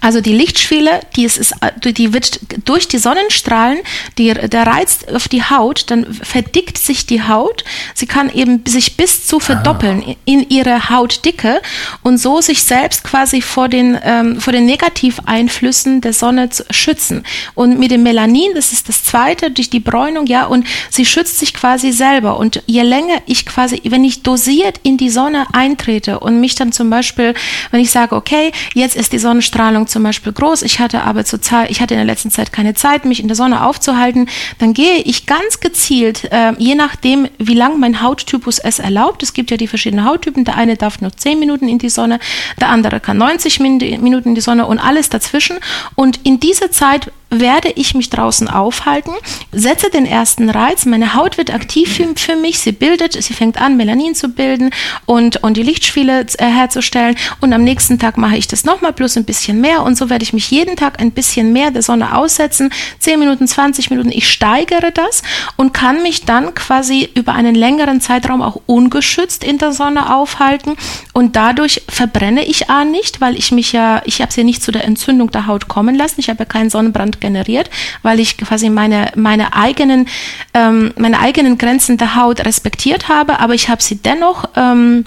Also 0.00 0.20
die 0.20 0.32
Lichtschwelle, 0.32 1.00
die, 1.16 1.24
ist, 1.24 1.54
die 1.84 2.12
wird 2.12 2.40
durch 2.64 2.88
die 2.88 2.98
Sonnenstrahlen, 2.98 3.78
die, 4.18 4.32
der 4.32 4.66
Reiz 4.66 5.00
auf 5.12 5.28
die 5.28 5.42
Haut, 5.42 5.84
dann 5.88 6.12
verdickt 6.14 6.78
sich 6.78 7.06
die 7.06 7.22
Haut. 7.22 7.64
Sie 7.94 8.06
kann 8.06 8.30
eben 8.32 8.64
sich 8.66 8.96
bis 8.96 9.26
zu 9.26 9.40
verdoppeln 9.40 10.04
ah. 10.06 10.14
in 10.24 10.48
ihre 10.48 10.90
Hautdicke 10.90 11.60
und 12.02 12.18
so 12.18 12.40
sich 12.40 12.62
selbst 12.62 13.04
quasi 13.04 13.40
vor 13.42 13.68
den, 13.68 13.98
ähm, 14.02 14.40
vor 14.40 14.52
den 14.52 14.66
Negativeinflüssen 14.66 16.00
der 16.00 16.12
Sonne 16.12 16.50
zu 16.50 16.64
schützen. 16.70 17.24
Und 17.54 17.78
mit 17.78 17.90
dem 17.90 18.02
Melanin, 18.02 18.52
das 18.54 18.72
ist 18.72 18.88
das 18.88 19.04
zweite, 19.04 19.50
durch 19.50 19.70
die 19.70 19.80
Bräunung, 19.80 20.26
ja, 20.26 20.46
und 20.46 20.66
sie 20.90 21.04
schützt 21.04 21.38
sich 21.38 21.54
quasi 21.54 21.92
selber. 21.92 22.38
Und 22.38 22.62
je 22.66 22.82
länger 22.82 23.20
ich 23.26 23.46
quasi, 23.46 23.80
wenn 23.84 24.04
ich 24.04 24.22
dosiert 24.22 24.80
in 24.82 24.96
die 24.96 25.10
Sonne 25.10 25.46
eintrete 25.52 26.20
und 26.20 26.40
mich 26.40 26.54
dann 26.54 26.72
zum 26.72 26.90
Beispiel, 26.90 27.34
wenn 27.70 27.80
ich 27.80 27.90
sage, 27.90 28.14
okay, 28.14 28.52
jetzt 28.74 28.96
ist 28.96 29.12
die 29.12 29.18
Sonnenstrahlung 29.18 29.85
zum 29.86 30.02
Beispiel 30.02 30.32
groß, 30.32 30.62
ich 30.62 30.78
hatte 30.78 31.02
aber 31.02 31.24
zur 31.24 31.40
Zeit, 31.40 31.70
ich 31.70 31.80
hatte 31.80 31.94
in 31.94 31.98
der 31.98 32.06
letzten 32.06 32.30
Zeit 32.30 32.52
keine 32.52 32.74
Zeit, 32.74 33.04
mich 33.04 33.20
in 33.20 33.28
der 33.28 33.36
Sonne 33.36 33.64
aufzuhalten, 33.64 34.28
dann 34.58 34.74
gehe 34.74 34.98
ich 34.98 35.26
ganz 35.26 35.60
gezielt, 35.60 36.24
äh, 36.32 36.52
je 36.58 36.74
nachdem, 36.74 37.28
wie 37.38 37.54
lang 37.54 37.78
mein 37.80 38.02
Hauttypus 38.02 38.58
es 38.58 38.78
erlaubt, 38.78 39.22
es 39.22 39.32
gibt 39.32 39.50
ja 39.50 39.56
die 39.56 39.68
verschiedenen 39.68 40.04
Hauttypen, 40.04 40.44
der 40.44 40.56
eine 40.56 40.76
darf 40.76 41.00
nur 41.00 41.16
10 41.16 41.38
Minuten 41.38 41.68
in 41.68 41.78
die 41.78 41.88
Sonne, 41.88 42.20
der 42.60 42.68
andere 42.68 43.00
kann 43.00 43.18
90 43.18 43.60
Minuten 43.60 44.28
in 44.28 44.34
die 44.34 44.40
Sonne 44.40 44.66
und 44.66 44.78
alles 44.78 45.08
dazwischen. 45.08 45.58
Und 45.94 46.20
in 46.24 46.40
dieser 46.40 46.70
Zeit 46.70 47.10
werde 47.30 47.72
ich 47.74 47.94
mich 47.94 48.08
draußen 48.10 48.48
aufhalten, 48.48 49.10
setze 49.50 49.90
den 49.90 50.06
ersten 50.06 50.48
Reiz, 50.48 50.86
meine 50.86 51.14
Haut 51.14 51.38
wird 51.38 51.52
aktiv 51.52 52.00
für, 52.16 52.36
mich, 52.36 52.60
sie 52.60 52.72
bildet, 52.72 53.20
sie 53.20 53.34
fängt 53.34 53.60
an, 53.60 53.76
Melanin 53.76 54.14
zu 54.14 54.28
bilden 54.28 54.70
und, 55.06 55.42
und 55.42 55.56
die 55.56 55.62
Lichtspiele 55.62 56.26
äh, 56.38 56.44
herzustellen 56.44 57.16
und 57.40 57.52
am 57.52 57.64
nächsten 57.64 57.98
Tag 57.98 58.16
mache 58.16 58.36
ich 58.36 58.46
das 58.46 58.64
nochmal 58.64 58.92
plus 58.92 59.16
ein 59.16 59.24
bisschen 59.24 59.60
mehr 59.60 59.82
und 59.82 59.98
so 59.98 60.08
werde 60.08 60.22
ich 60.22 60.32
mich 60.32 60.50
jeden 60.50 60.76
Tag 60.76 61.00
ein 61.00 61.10
bisschen 61.10 61.52
mehr 61.52 61.72
der 61.72 61.82
Sonne 61.82 62.16
aussetzen, 62.16 62.70
10 63.00 63.18
Minuten, 63.18 63.48
20 63.48 63.90
Minuten, 63.90 64.10
ich 64.10 64.30
steigere 64.30 64.92
das 64.92 65.22
und 65.56 65.74
kann 65.74 66.02
mich 66.02 66.24
dann 66.24 66.54
quasi 66.54 67.08
über 67.14 67.32
einen 67.32 67.56
längeren 67.56 68.00
Zeitraum 68.00 68.40
auch 68.40 68.60
ungeschützt 68.66 69.42
in 69.42 69.58
der 69.58 69.72
Sonne 69.72 70.14
aufhalten 70.14 70.76
und 71.12 71.34
dadurch 71.34 71.82
verbrenne 71.88 72.44
ich 72.44 72.70
A 72.70 72.84
nicht, 72.84 73.20
weil 73.20 73.36
ich 73.36 73.50
mich 73.50 73.72
ja, 73.72 74.02
ich 74.04 74.20
habe 74.20 74.30
es 74.30 74.36
ja 74.36 74.44
nicht 74.44 74.62
zu 74.62 74.70
der 74.70 74.84
Entzündung 74.84 75.32
der 75.32 75.48
Haut 75.48 75.66
kommen 75.66 75.96
lassen, 75.96 76.20
ich 76.20 76.28
habe 76.28 76.40
ja 76.40 76.44
keinen 76.44 76.70
Sonnenbrand 76.70 77.15
generiert, 77.20 77.70
weil 78.02 78.20
ich 78.20 78.38
quasi 78.38 78.70
meine, 78.70 79.12
meine, 79.14 79.54
eigenen, 79.54 80.08
ähm, 80.54 80.92
meine 80.96 81.20
eigenen 81.20 81.58
Grenzen 81.58 81.96
der 81.98 82.16
Haut 82.16 82.44
respektiert 82.44 83.08
habe, 83.08 83.40
aber 83.40 83.54
ich 83.54 83.68
habe 83.68 83.82
sie 83.82 83.96
dennoch 83.96 84.48
ähm, 84.56 85.04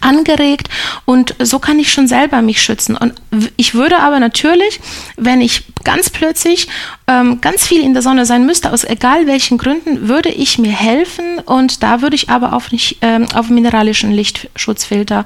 angeregt 0.00 0.68
und 1.04 1.34
so 1.40 1.58
kann 1.58 1.78
ich 1.78 1.92
schon 1.92 2.06
selber 2.06 2.42
mich 2.42 2.62
schützen. 2.62 2.96
Und 2.96 3.14
ich 3.56 3.74
würde 3.74 3.98
aber 3.98 4.20
natürlich, 4.20 4.80
wenn 5.16 5.40
ich 5.40 5.64
ganz 5.84 6.10
plötzlich 6.10 6.68
ähm, 7.06 7.40
ganz 7.40 7.66
viel 7.66 7.82
in 7.82 7.92
der 7.92 8.02
Sonne 8.02 8.26
sein 8.26 8.46
müsste, 8.46 8.72
aus 8.72 8.84
egal 8.84 9.26
welchen 9.26 9.58
Gründen, 9.58 10.08
würde 10.08 10.30
ich 10.30 10.58
mir 10.58 10.72
helfen 10.72 11.38
und 11.44 11.82
da 11.82 12.02
würde 12.02 12.16
ich 12.16 12.30
aber 12.30 12.52
auf, 12.52 12.72
nicht, 12.72 12.98
ähm, 13.00 13.26
auf 13.34 13.48
mineralischen 13.48 14.12
Lichtschutzfilter 14.12 15.24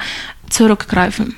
zurückgreifen. 0.49 1.37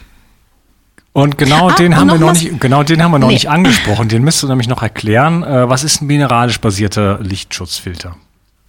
Und 1.17 1.39
genau 1.39 1.71
ah, 1.71 1.75
den 1.75 1.97
haben 1.97 2.09
wir 2.09 2.19
noch 2.19 2.35
nicht, 2.35 2.61
genau 2.61 2.83
den 2.83 3.03
haben 3.03 3.11
wir 3.11 3.19
noch 3.19 3.29
nee. 3.29 3.33
nicht 3.33 3.49
angesprochen. 3.49 4.11
Den 4.11 4.23
müsst 4.23 4.43
du 4.43 4.49
nämlich 4.49 4.69
noch 4.69 4.83
erklären. 4.83 5.43
Äh, 5.43 5.67
was 5.67 5.83
ist 5.83 6.03
ein 6.03 6.07
mineralisch 6.09 6.61
basierter 6.61 7.21
Lichtschutzfilter? 7.23 8.17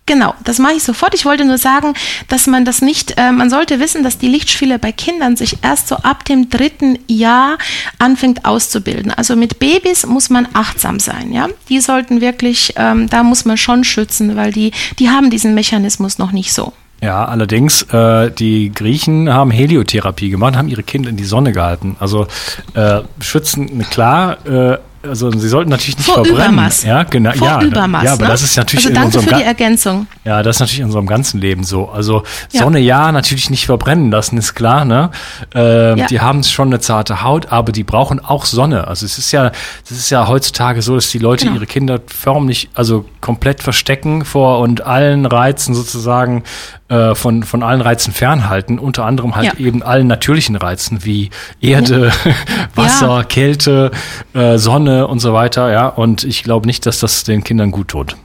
Genau, 0.06 0.34
das 0.46 0.58
mache 0.58 0.76
ich 0.76 0.84
sofort. 0.84 1.14
Ich 1.14 1.26
wollte 1.26 1.44
nur 1.44 1.58
sagen, 1.58 1.94
dass 2.30 2.48
man 2.48 2.64
das 2.64 2.82
nicht, 2.82 3.18
äh, 3.18 3.34
man 3.34 3.50
sollte 3.50 3.82
wissen, 3.82 4.02
dass 4.02 4.18
die 4.18 4.30
Lichtspiele 4.30 4.80
bei 4.80 4.94
Kindern 4.94 5.36
sich 5.36 5.58
erst 5.62 5.90
so 5.90 5.98
ab 5.98 6.24
dem 6.24 6.50
dritten 6.50 6.98
Jahr 7.08 7.58
anfängt 8.00 8.46
auszubilden. 8.46 9.12
Also 9.12 9.36
mit 9.36 9.60
Babys 9.60 10.06
muss 10.06 10.30
man 10.30 10.48
achtsam 10.54 11.02
sein, 11.02 11.34
ja. 11.34 11.50
Die 11.68 11.82
sollten 11.82 12.22
wirklich, 12.22 12.76
ähm, 12.78 13.10
da 13.10 13.24
muss 13.24 13.44
man 13.44 13.58
schon 13.58 13.84
schützen, 13.84 14.38
weil 14.38 14.54
die, 14.54 14.72
die 15.00 15.10
haben 15.10 15.30
diesen 15.30 15.54
Mechanismus 15.54 16.18
noch 16.18 16.32
nicht 16.32 16.54
so. 16.54 16.72
Ja, 17.02 17.26
allerdings, 17.26 17.84
äh, 17.94 18.32
die 18.32 18.72
Griechen 18.72 19.32
haben 19.32 19.52
Heliotherapie 19.52 20.30
gemacht, 20.30 20.56
haben 20.56 20.68
ihre 20.68 20.82
Kinder 20.82 21.10
in 21.10 21.18
die 21.18 21.26
Sonne 21.26 21.52
gehalten. 21.52 21.96
Also 22.00 22.26
äh, 22.74 23.02
schützen, 23.20 23.86
klar, 23.90 24.46
äh, 24.48 24.78
also 25.04 25.32
sie 25.32 25.48
sollten 25.50 25.70
natürlich 25.70 25.98
nicht 25.98 26.06
Vor 26.06 26.26
verbrennen. 26.26 26.54
Übermaß. 26.54 26.84
Ja, 26.84 27.04
genau. 27.04 27.32
Vor 27.34 27.48
ja, 27.48 27.62
Übermaß. 27.62 28.04
ja, 28.04 28.14
aber 28.14 28.24
ne? 28.24 28.30
das 28.30 28.44
ist 28.44 28.58
natürlich 28.58 28.86
also 28.86 28.90
in 28.90 28.96
danke 28.96 29.18
unserem 29.18 29.36
für 29.36 29.42
die 29.42 29.48
Ergänzung. 29.48 30.08
Ja, 30.24 30.44
das 30.44 30.56
ist 30.56 30.60
natürlich 30.62 30.80
in 30.80 30.86
unserem 30.86 31.08
ganzen 31.08 31.40
Leben 31.42 31.64
so. 31.64 31.90
Also 31.90 32.24
Ja. 32.52 32.62
Sonne 32.64 32.80
ja, 32.80 33.12
natürlich 33.12 33.50
nicht 33.50 33.66
verbrennen 33.66 34.12
lassen, 34.12 34.38
ist 34.38 34.54
klar. 34.56 34.86
Ne? 34.86 35.10
Ähm, 35.54 35.98
Ja. 35.98 36.06
Die 36.08 36.20
haben 36.22 36.44
schon 36.44 36.68
eine 36.70 36.80
zarte 36.80 37.24
Haut, 37.24 37.52
aber 37.52 37.72
die 37.72 37.84
brauchen 37.84 38.20
auch 38.24 38.46
Sonne. 38.46 38.88
Also 38.88 39.06
es 39.06 39.18
ist 39.18 39.32
ja, 39.32 39.52
es 39.86 39.92
ist 39.92 40.10
ja 40.10 40.28
heutzutage 40.28 40.82
so, 40.82 40.96
dass 40.96 41.10
die 41.10 41.20
Leute 41.20 41.46
Genau. 41.46 41.58
ihre 41.58 41.66
Kinder 41.68 42.00
förmlich, 42.08 42.70
also 42.74 43.06
komplett 43.22 43.62
verstecken 43.62 44.26
vor 44.26 44.60
und 44.60 44.82
allen 44.86 45.26
Reizen 45.26 45.76
sozusagen 45.76 46.44
äh, 46.90 47.16
von 47.16 47.44
von 47.44 47.64
allen 47.64 47.82
Reizen 47.82 48.14
fernhalten. 48.14 48.80
Unter 48.80 49.04
anderem 49.06 49.36
halt 49.36 49.46
Ja. 49.60 49.66
eben 49.66 49.84
allen 49.84 50.08
natürlichen 50.08 50.56
Reizen 50.56 51.04
wie 51.04 51.30
Erde, 51.62 52.12
Wasser. 52.76 53.24
Kälte, 53.26 53.92
äh, 54.34 54.58
Sonne 54.58 54.87
und 54.88 55.20
so 55.20 55.34
weiter. 55.34 55.72
Ja, 55.72 55.88
und 55.88 56.24
ich 56.24 56.44
glaube 56.44 56.68
nicht, 56.68 56.86
dass 56.86 57.00
das 57.00 57.24
den 57.24 57.44
Kindern 57.44 57.72
gut 57.72 57.90
tut. 57.90 58.16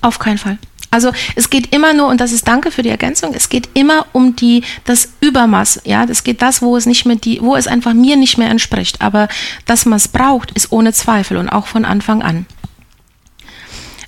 Auf 0.00 0.18
keinen 0.18 0.38
Fall. 0.38 0.58
Also 0.92 1.10
es 1.36 1.48
geht 1.48 1.74
immer 1.74 1.94
nur, 1.94 2.08
und 2.08 2.20
das 2.20 2.32
ist 2.32 2.46
danke 2.46 2.70
für 2.70 2.82
die 2.82 2.90
Ergänzung, 2.90 3.32
es 3.34 3.48
geht 3.48 3.70
immer 3.72 4.04
um 4.12 4.36
die, 4.36 4.62
das 4.84 5.08
Übermaß, 5.20 5.80
ja, 5.84 6.04
das 6.04 6.22
geht 6.22 6.42
das, 6.42 6.60
wo 6.60 6.76
es 6.76 6.84
nicht 6.84 7.06
mehr 7.06 7.16
die, 7.16 7.40
wo 7.40 7.56
es 7.56 7.66
einfach 7.66 7.94
mir 7.94 8.16
nicht 8.16 8.36
mehr 8.36 8.50
entspricht. 8.50 9.00
Aber 9.00 9.28
dass 9.64 9.86
man 9.86 9.96
es 9.96 10.08
braucht, 10.08 10.50
ist 10.50 10.70
ohne 10.70 10.92
Zweifel 10.92 11.38
und 11.38 11.48
auch 11.48 11.66
von 11.66 11.86
Anfang 11.86 12.22
an. 12.22 12.44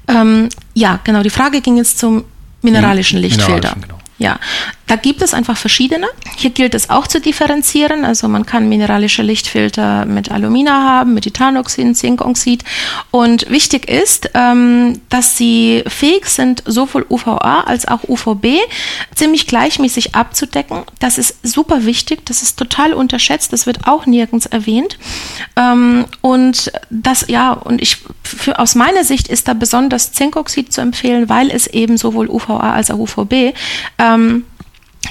Ähm, 0.08 0.50
ja, 0.74 1.00
genau, 1.04 1.22
die 1.22 1.30
Frage 1.30 1.62
ging 1.62 1.78
jetzt 1.78 1.98
zum 1.98 2.24
mineralischen 2.60 3.18
Lichtfilter. 3.18 3.54
Mineralischen, 3.54 3.80
genau. 3.80 3.98
Ja, 4.18 4.38
da 4.86 4.96
gibt 4.96 5.22
es 5.22 5.32
einfach 5.32 5.56
verschiedene. 5.56 6.06
Hier 6.36 6.50
gilt 6.50 6.74
es 6.74 6.90
auch 6.90 7.06
zu 7.06 7.20
differenzieren. 7.20 8.04
Also 8.04 8.28
man 8.28 8.44
kann 8.44 8.68
mineralische 8.68 9.22
Lichtfilter 9.22 10.04
mit 10.04 10.30
Alumina 10.30 10.82
haben, 10.82 11.14
mit 11.14 11.24
Titanoxid, 11.24 11.96
Zinkoxid. 11.96 12.64
Und 13.10 13.48
wichtig 13.48 13.88
ist, 13.88 14.30
ähm, 14.34 15.00
dass 15.08 15.38
sie 15.38 15.84
fähig 15.86 16.26
sind, 16.26 16.62
sowohl 16.66 17.06
UVA 17.08 17.62
als 17.62 17.88
auch 17.88 18.04
UVB 18.08 18.58
ziemlich 19.14 19.46
gleichmäßig 19.46 20.14
abzudecken. 20.14 20.82
Das 20.98 21.16
ist 21.16 21.38
super 21.42 21.86
wichtig. 21.86 22.26
Das 22.26 22.42
ist 22.42 22.58
total 22.58 22.92
unterschätzt. 22.92 23.52
Das 23.52 23.66
wird 23.66 23.86
auch 23.86 24.04
nirgends 24.04 24.46
erwähnt. 24.46 24.98
Ähm, 25.56 26.04
und 26.20 26.70
das, 26.90 27.26
ja, 27.28 27.52
und 27.52 27.80
ich, 27.80 27.98
für, 28.22 28.58
aus 28.58 28.74
meiner 28.74 29.04
Sicht 29.04 29.28
ist 29.28 29.48
da 29.48 29.54
besonders 29.54 30.12
Zinkoxid 30.12 30.72
zu 30.72 30.82
empfehlen, 30.82 31.30
weil 31.30 31.50
es 31.50 31.66
eben 31.66 31.96
sowohl 31.96 32.28
UVA 32.28 32.72
als 32.74 32.90
auch 32.90 32.98
UVB 32.98 33.54
ähm, 33.98 34.44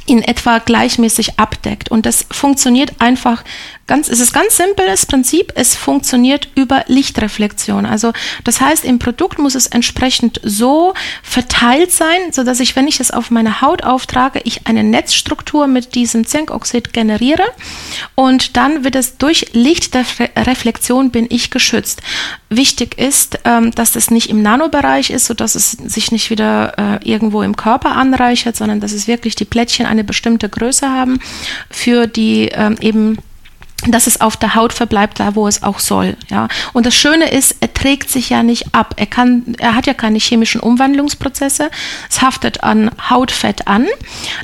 in 0.06 0.22
etwa 0.22 0.60
gleichmäßig 0.60 1.40
abdeckt. 1.40 1.90
Und 1.90 2.06
das 2.06 2.26
funktioniert 2.32 2.94
einfach 3.00 3.44
ganz, 3.88 4.08
es 4.08 4.20
ist 4.20 4.34
ganz 4.34 4.58
simples 4.58 5.06
Prinzip, 5.06 5.52
es 5.56 5.76
funktioniert 5.76 6.48
über 6.56 6.84
Lichtreflexion. 6.88 7.86
Also 7.86 8.14
das 8.44 8.62
heißt, 8.62 8.86
im 8.86 9.00
Produkt 9.00 9.40
muss 9.40 9.56
es 9.56 9.68
entsprechend 9.68 10.40
so 10.44 10.94
verteilt 11.22 11.92
sein, 11.92 12.32
so 12.32 12.44
dass 12.44 12.60
ich, 12.60 12.76
wenn 12.76 12.88
ich 12.88 13.00
es 13.00 13.12
auf 13.12 13.32
meine 13.32 13.62
Haut 13.62 13.84
auftrage, 13.84 14.42
ich 14.46 14.68
eine 14.68 14.84
Netzstruktur 14.84 15.68
mit 15.68 15.96
diesem 15.96 16.26
Zinkoxid 16.26 16.94
generiere 16.94 17.44
und 18.16 18.56
dann 18.56 18.84
wird 18.84 18.96
es 18.96 19.18
durch 19.18 19.48
Lichtreflexion 19.54 21.12
bin 21.12 21.28
ich 21.30 21.52
geschützt. 21.52 22.02
Wichtig 22.50 22.98
ist, 22.98 23.40
ähm, 23.46 23.72
dass 23.72 23.92
das 23.92 24.12
nicht 24.12 24.30
im 24.30 24.42
Nanobereich 24.42 25.10
ist, 25.10 25.26
so 25.26 25.34
dass 25.34 25.56
es 25.56 25.72
sich 25.72 26.12
nicht 26.12 26.30
wieder 26.30 27.02
äh, 27.02 27.10
irgendwo 27.10 27.42
im 27.42 27.56
Körper 27.56 27.96
anreichert, 27.96 28.56
sondern 28.56 28.80
dass 28.80 28.94
es 28.94 29.08
wirklich 29.08 29.36
die 29.36 29.46
Plättchen 29.46 29.86
eine 29.86 30.04
bestimmte 30.04 30.48
Größe 30.50 30.88
haben 30.88 31.20
für 31.70 32.08
die 32.08 32.50
ähm, 32.54 32.78
eben 32.80 33.18
dass 33.92 34.08
es 34.08 34.22
auf 34.22 34.38
der 34.38 34.56
Haut 34.56 34.74
verbleibt, 34.74 35.20
da 35.20 35.36
wo 35.36 35.48
es 35.48 35.64
auch 35.64 35.80
soll. 35.80 36.16
Ja. 36.30 36.48
Und 36.74 36.86
das 36.86 36.96
Schöne 36.96 37.30
ist, 37.30 37.58
er 37.60 37.74
trägt 37.74 38.10
sich 38.10 38.30
ja 38.30 38.44
nicht 38.44 38.74
ab. 38.74 38.94
Er 38.98 39.06
kann, 39.06 39.56
er 39.60 39.76
hat 39.76 39.86
ja 39.88 39.94
keine 39.94 40.20
chemischen 40.20 40.62
Umwandlungsprozesse. 40.62 41.70
Es 42.10 42.22
haftet 42.22 42.64
an 42.64 42.92
Hautfett 43.10 43.68
an. 43.68 43.88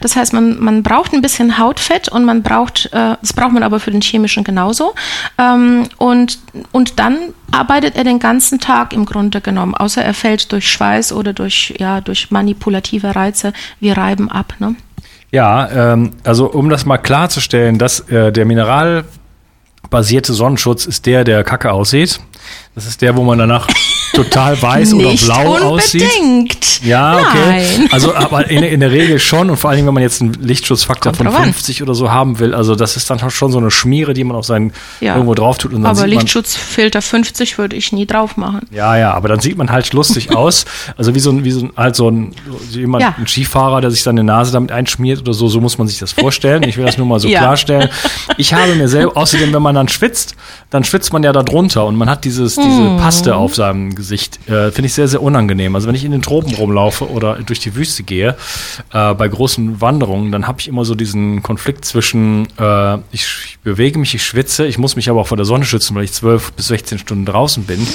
Das 0.02 0.16
heißt, 0.16 0.34
man, 0.34 0.60
man 0.60 0.84
braucht 0.84 1.14
ein 1.14 1.22
bisschen 1.22 1.58
Hautfett 1.58 2.10
und 2.10 2.26
man 2.26 2.44
braucht, 2.44 2.88
äh, 2.88 3.16
das 3.22 3.34
braucht 3.34 3.54
man 3.54 3.64
aber 3.64 3.80
für 3.80 3.92
den 3.92 4.02
chemischen 4.02 4.44
genauso. 4.44 4.94
Ähm, 5.38 5.88
und, 5.98 6.40
und 6.72 7.00
dann 7.00 7.18
arbeitet 7.52 7.96
er 7.96 8.04
den 8.04 8.20
ganzen 8.20 8.60
Tag 8.60 8.94
im 8.94 9.06
Grunde 9.06 9.42
genommen, 9.42 9.74
außer 9.74 10.04
er 10.04 10.14
fällt 10.14 10.52
durch 10.52 10.70
Schweiß 10.70 11.14
oder 11.14 11.34
durch, 11.34 11.74
ja, 11.80 12.02
durch 12.02 12.32
manipulative 12.32 13.16
Reize 13.16 13.54
wie 13.80 13.92
Reiben 13.92 14.30
ab. 14.30 14.54
Ne? 14.60 14.76
Ja, 15.32 15.94
ähm, 15.94 16.12
also 16.24 16.52
um 16.52 16.70
das 16.70 16.86
mal 16.86 16.98
klarzustellen, 16.98 17.78
dass 17.78 18.02
äh, 18.10 18.32
der 18.32 18.46
mineralbasierte 19.90 20.34
Sonnenschutz 20.34 20.86
ist 20.86 21.06
der, 21.06 21.24
der 21.24 21.44
kacke 21.44 21.72
aussieht. 21.72 22.20
Das 22.76 22.86
ist 22.86 23.02
der, 23.02 23.18
wo 23.18 23.24
man 23.24 23.38
danach 23.38 23.68
total 24.14 24.60
weiß 24.62 24.94
oder 24.94 25.12
blau 25.14 25.58
aussieht. 25.58 26.04
unbedingt. 26.20 26.82
Ja, 26.84 27.18
okay. 27.18 27.28
Nein. 27.46 27.90
Also, 27.92 28.16
aber 28.16 28.50
in, 28.50 28.64
in 28.64 28.80
der 28.80 28.92
Regel 28.92 29.20
schon 29.20 29.50
und 29.50 29.58
vor 29.58 29.70
allen 29.70 29.78
Dingen, 29.78 29.88
wenn 29.88 29.94
man 29.96 30.04
jetzt 30.04 30.22
einen 30.22 30.34
Lichtschutzfaktor 30.34 31.12
Kommt 31.12 31.18
von 31.18 31.26
drauf 31.28 31.36
an. 31.36 31.44
50 31.54 31.84
oder 31.84 31.94
so 31.94 32.10
haben 32.10 32.40
will, 32.40 32.54
also 32.54 32.76
das 32.76 32.96
ist 32.96 33.10
dann 33.10 33.20
schon 33.30 33.52
so 33.52 33.58
eine 33.58 33.70
Schmiere, 33.70 34.14
die 34.14 34.24
man 34.24 34.38
auf 34.38 34.46
seinen 34.46 34.72
Ja. 35.02 35.16
irgendwo 35.16 35.36
drauf 35.36 35.58
tut 35.58 35.74
und 35.74 35.84
dann 35.84 35.92
Aber 35.92 36.02
sieht 36.02 36.10
Lichtschutzfilter 36.10 37.02
50 37.02 37.58
würde 37.58 37.76
ich 37.76 37.92
nie 37.92 38.06
drauf 38.06 38.38
machen. 38.38 38.62
ja, 38.72 38.96
ja, 38.98 39.14
aber 39.14 39.28
dann 39.28 39.42
sieht 39.42 39.58
man 39.58 39.70
halt 39.72 39.92
lustig 39.94 40.32
aus. 40.36 40.66
Also 40.96 41.14
wie 41.16 41.20
so 41.20 41.32
ein, 41.32 41.44
wie 41.44 41.52
so 41.52 41.66
ein, 41.66 41.72
halt 41.76 41.96
so 41.98 42.10
ein, 42.10 42.34
so 42.72 42.80
jemand, 42.80 43.02
Ja. 43.04 43.16
ein 43.18 43.28
Skifahrer, 43.28 43.82
der 43.82 43.92
sich 43.92 44.04
seine 44.04 44.24
Nase 44.24 44.54
damit 44.54 44.72
einschmiert 44.72 45.20
oder 45.22 45.34
so, 45.34 45.50
so 45.50 45.60
muss 45.60 45.78
man 45.78 45.88
sich 45.88 46.00
das 46.00 46.14
vorstellen. 46.14 46.64
Ich 46.64 46.78
will 46.78 46.86
das 46.86 46.98
nur 46.98 47.06
mal 47.08 47.20
so 47.20 47.28
Ja. 47.28 47.40
klarstellen. 47.40 47.90
Ich 48.38 48.54
habe 48.54 48.74
mir 48.76 48.88
selber, 48.88 49.12
außerdem, 49.18 49.52
wenn 49.54 49.62
man 49.62 49.76
dann 49.76 49.90
schwitzt, 49.90 50.36
dann 50.70 50.84
schwitzt 50.86 51.12
man 51.12 51.24
ja 51.24 51.34
da 51.34 51.44
drunter 51.44 51.86
und 51.86 51.96
man 51.96 52.10
hat 52.10 52.24
dieses, 52.26 52.56
diese 52.70 52.82
Mhm. 52.82 52.98
Paste 52.98 53.36
auf 53.36 53.56
seinem 53.56 53.96
Gesicht. 53.96 54.40
Äh, 54.48 54.72
Finde 54.72 54.86
ich 54.88 54.94
sehr, 54.94 55.08
sehr 55.08 55.22
unangenehm. 55.22 55.76
Also 55.76 55.88
wenn 55.88 55.96
ich 55.96 56.06
in 56.06 56.12
den 56.12 56.22
Tropen 56.22 56.54
rumlaufe 56.56 57.10
oder 57.10 57.36
durch 57.46 57.60
die 57.60 57.76
Wüste 57.76 58.04
gehe, 58.04 58.36
äh, 58.94 59.14
bei 59.14 59.28
großen 59.28 59.82
Wanderungen, 59.82 60.32
dann 60.32 60.48
habe 60.48 60.60
ich 60.60 60.68
immer 60.68 60.86
so 60.86 60.96
diesen 60.96 61.42
Konflikt 61.44 61.86
zwischen, 61.86 62.48
äh, 62.60 62.96
ich, 63.12 63.26
ich 63.46 63.60
bewege 63.64 64.00
mich, 64.00 64.14
ich 64.16 64.24
schwitze, 64.24 64.66
ich 64.66 64.78
muss 64.78 64.96
mich 64.96 65.10
aber 65.10 65.22
auch 65.22 65.28
vor 65.28 65.38
der 65.38 65.46
Sonne 65.46 65.66
schützen, 65.66 65.96
weil 65.96 66.04
ich 66.04 66.14
12 66.14 66.54
bis 66.54 66.68
16 66.68 66.98
Stunden 67.00 67.26
draußen 67.26 67.64
bin. 67.64 67.86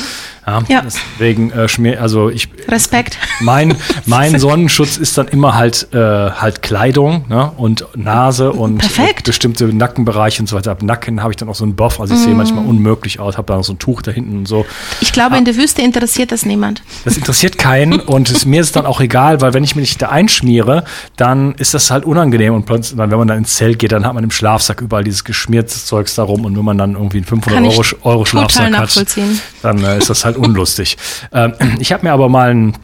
Ja, 0.46 0.62
Ja. 0.68 0.82
Deswegen 0.82 1.50
äh, 1.52 1.68
schmier, 1.68 2.00
also 2.02 2.28
ich 2.28 2.48
Respekt. 2.68 3.16
mein, 3.40 3.76
mein 4.06 4.38
Sonnenschutz 4.38 4.96
ist 4.96 5.16
dann 5.16 5.28
immer 5.28 5.54
halt, 5.54 5.88
äh, 5.92 5.98
halt 5.98 6.62
Kleidung 6.62 7.24
ne? 7.28 7.50
und 7.56 7.87
Nase 7.96 8.52
und 8.52 8.82
äh, 8.98 9.14
bestimmte 9.24 9.66
Nackenbereiche 9.72 10.42
und 10.42 10.46
so 10.48 10.56
weiter. 10.56 10.70
Ab 10.72 10.82
Nacken 10.82 11.22
habe 11.22 11.32
ich 11.32 11.37
dann 11.37 11.48
auch 11.48 11.54
so 11.54 11.64
einen 11.64 11.76
Buff, 11.76 12.00
also 12.00 12.14
ich 12.14 12.20
sehe 12.20 12.34
manchmal 12.34 12.64
unmöglich 12.66 13.20
aus, 13.20 13.37
habe 13.38 13.46
da 13.48 13.56
noch 13.56 13.64
so 13.64 13.72
ein 13.72 13.78
Tuch 13.78 14.02
da 14.02 14.10
hinten 14.10 14.38
und 14.38 14.48
so. 14.48 14.53
Ich 15.00 15.12
glaube, 15.12 15.36
in 15.36 15.44
der 15.44 15.56
Wüste 15.56 15.82
interessiert 15.82 16.32
das 16.32 16.44
niemand. 16.46 16.82
Das 17.04 17.16
interessiert 17.16 17.58
keinen 17.58 18.00
und 18.00 18.30
es, 18.30 18.44
mir 18.46 18.60
ist 18.60 18.66
es 18.68 18.72
dann 18.72 18.86
auch 18.86 19.00
egal, 19.00 19.40
weil 19.40 19.54
wenn 19.54 19.64
ich 19.64 19.74
mich 19.76 19.96
da 19.98 20.08
einschmiere, 20.10 20.84
dann 21.16 21.54
ist 21.54 21.74
das 21.74 21.90
halt 21.90 22.04
unangenehm 22.04 22.54
und 22.54 22.66
plötzlich, 22.66 22.98
wenn 22.98 23.08
man 23.10 23.28
dann 23.28 23.38
ins 23.38 23.56
Zelt 23.56 23.78
geht, 23.78 23.92
dann 23.92 24.04
hat 24.06 24.14
man 24.14 24.24
im 24.24 24.30
Schlafsack 24.30 24.80
überall 24.80 25.04
dieses 25.04 25.24
geschmiertes 25.24 25.86
Zeugs 25.86 26.14
da 26.14 26.22
rum 26.22 26.44
und 26.44 26.56
wenn 26.56 26.64
man 26.64 26.78
dann 26.78 26.92
irgendwie 26.94 27.18
einen 27.18 27.26
500 27.26 27.54
Kann 27.54 27.64
ich 27.64 27.78
Euro, 27.78 27.84
Euro 28.02 28.24
Schlafsack 28.24 28.76
hat, 28.76 29.06
dann 29.62 29.82
äh, 29.84 29.98
ist 29.98 30.10
das 30.10 30.24
halt 30.24 30.36
unlustig. 30.36 30.96
ähm, 31.32 31.54
ich 31.78 31.92
habe 31.92 32.06
mir 32.06 32.12
aber 32.12 32.28
mal 32.28 32.50
ein, 32.50 32.76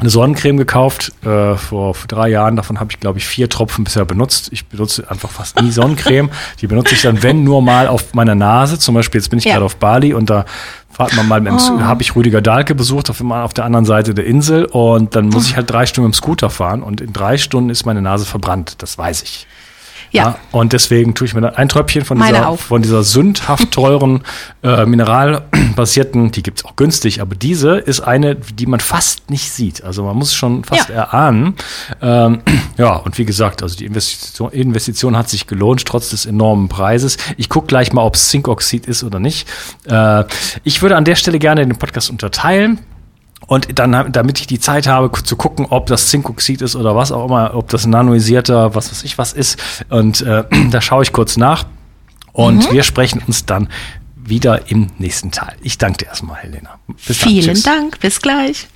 eine 0.00 0.10
Sonnencreme 0.10 0.56
gekauft 0.58 1.10
äh, 1.24 1.56
vor, 1.56 1.92
vor 1.94 2.06
drei 2.06 2.28
Jahren. 2.28 2.54
Davon 2.54 2.78
habe 2.78 2.92
ich, 2.92 3.00
glaube 3.00 3.18
ich, 3.18 3.26
vier 3.26 3.48
Tropfen 3.48 3.82
bisher 3.82 4.04
benutzt. 4.04 4.48
Ich 4.52 4.66
benutze 4.66 5.10
einfach 5.10 5.28
fast 5.28 5.60
nie 5.60 5.72
Sonnencreme. 5.72 6.30
Die 6.60 6.68
benutze 6.68 6.94
ich 6.94 7.02
dann, 7.02 7.20
wenn 7.24 7.42
nur 7.42 7.62
mal 7.62 7.88
auf 7.88 8.14
meiner 8.14 8.36
Nase. 8.36 8.78
Zum 8.78 8.94
Beispiel, 8.94 9.20
jetzt 9.20 9.28
bin 9.28 9.40
ich 9.40 9.44
Ja. 9.46 9.54
gerade 9.54 9.64
auf 9.64 9.74
Bali 9.74 10.14
und 10.14 10.30
da 10.30 10.44
fahrt 10.98 11.14
man 11.16 11.28
mal 11.28 11.40
Oh. 11.76 11.80
habe 11.80 12.02
ich 12.02 12.16
Rüdiger 12.16 12.42
Dahlke 12.42 12.74
besucht, 12.74 13.08
auf, 13.08 13.22
auf 13.22 13.54
der 13.54 13.64
anderen 13.64 13.84
Seite 13.84 14.14
der 14.14 14.26
Insel 14.26 14.64
und 14.64 15.14
dann 15.14 15.28
muss 15.28 15.46
ich 15.46 15.56
halt 15.56 15.70
drei 15.70 15.86
Stunden 15.86 16.08
mit 16.08 16.16
dem 16.16 16.18
Scooter 16.18 16.50
fahren 16.50 16.82
und 16.82 17.00
in 17.00 17.12
drei 17.12 17.38
Stunden 17.38 17.70
ist 17.70 17.86
meine 17.86 18.02
Nase 18.02 18.26
verbrannt. 18.26 18.82
Das 18.82 18.98
weiß 18.98 19.22
ich. 19.22 19.46
Ja. 20.10 20.36
und 20.52 20.72
deswegen 20.72 21.14
tue 21.14 21.26
ich 21.26 21.34
mir 21.34 21.40
dann 21.40 21.54
ein 21.56 21.68
Tröpfchen 21.68 22.04
von 22.04 22.18
Meine 22.18 22.38
dieser, 22.38 22.48
auch. 22.48 22.58
von 22.58 22.82
dieser 22.82 23.02
sündhaft 23.02 23.70
teuren 23.72 24.22
äh, 24.62 24.86
mineralbasierten, 24.86 26.30
die 26.30 26.42
gibt's 26.42 26.64
auch 26.64 26.76
günstig, 26.76 27.20
aber 27.20 27.34
diese 27.34 27.76
ist 27.78 28.00
eine, 28.00 28.34
die 28.36 28.66
man 28.66 28.80
fast 28.80 29.30
nicht 29.30 29.50
sieht. 29.50 29.82
Also 29.84 30.04
man 30.04 30.16
muss 30.16 30.34
schon 30.34 30.64
fast 30.64 30.88
Ja. 30.88 30.94
erahnen. 30.96 31.54
Ähm, 32.02 32.40
ja, 32.76 32.94
und 32.96 33.18
wie 33.18 33.24
gesagt, 33.24 33.62
also 33.62 33.76
die 33.76 33.84
Investition, 33.86 34.50
Investition 34.52 35.16
hat 35.16 35.28
sich 35.28 35.46
gelohnt, 35.46 35.84
trotz 35.84 36.10
des 36.10 36.26
enormen 36.26 36.68
Preises. 36.68 37.16
Ich 37.36 37.48
gucke 37.48 37.66
gleich 37.66 37.92
mal, 37.92 38.02
ob 38.02 38.14
es 38.14 38.28
Zinkoxid 38.28 38.86
ist 38.86 39.04
oder 39.04 39.18
nicht. 39.20 39.48
Äh, 39.86 40.24
ich 40.64 40.82
würde 40.82 40.96
an 40.96 41.04
der 41.04 41.14
Stelle 41.16 41.38
gerne 41.38 41.66
den 41.66 41.76
Podcast 41.78 42.10
unterteilen. 42.10 42.78
Und 43.48 43.78
dann, 43.78 44.12
damit 44.12 44.40
ich 44.40 44.46
die 44.46 44.60
Zeit 44.60 44.86
habe, 44.86 45.10
zu 45.24 45.34
gucken, 45.34 45.66
ob 45.70 45.86
das 45.86 46.08
Zinkoxid 46.08 46.60
ist 46.60 46.76
oder 46.76 46.94
was 46.94 47.10
auch 47.10 47.24
immer, 47.24 47.54
ob 47.54 47.70
das 47.70 47.86
nanoisierter, 47.86 48.74
was 48.74 48.90
weiß 48.92 49.02
ich 49.04 49.16
was 49.16 49.32
ist. 49.32 49.58
Und 49.88 50.20
äh, 50.20 50.44
da 50.70 50.80
schaue 50.80 51.02
ich 51.02 51.12
kurz 51.12 51.36
nach. 51.36 51.64
Und 52.32 52.70
wir 52.70 52.84
sprechen 52.84 53.20
uns 53.26 53.46
dann 53.46 53.68
wieder 54.14 54.70
im 54.70 54.88
nächsten 54.98 55.32
Teil. 55.32 55.56
Ich 55.62 55.78
danke 55.78 56.04
dir 56.04 56.06
erstmal, 56.10 56.36
Helena. 56.36 56.78
Bis 56.86 57.18
dann. 57.18 57.28
Vielen 57.28 57.54
Tschüss. 57.54 57.62
Dank. 57.62 57.98
Bis 58.00 58.20
gleich. 58.20 58.68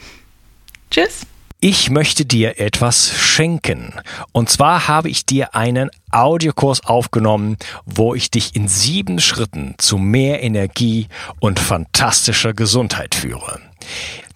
Tschüss. 0.91 1.27
Ich 1.61 1.91
möchte 1.91 2.25
dir 2.25 2.59
etwas 2.59 3.13
schenken. 3.17 3.95
Und 4.33 4.51
zwar 4.51 4.89
habe 4.89 5.09
ich 5.09 5.27
dir 5.27 5.55
einen 5.55 5.91
Audiokurs 6.11 6.85
aufgenommen, 6.85 7.57
wo 7.87 8.17
ich 8.17 8.33
dich 8.33 8.57
in 8.57 8.67
sieben 8.67 9.21
Schritten 9.21 9.77
zu 9.79 9.97
mehr 9.97 10.43
Energie 10.43 11.07
und 11.39 11.61
fantastischer 11.61 12.53
Gesundheit 12.53 13.15
führe. 13.15 13.61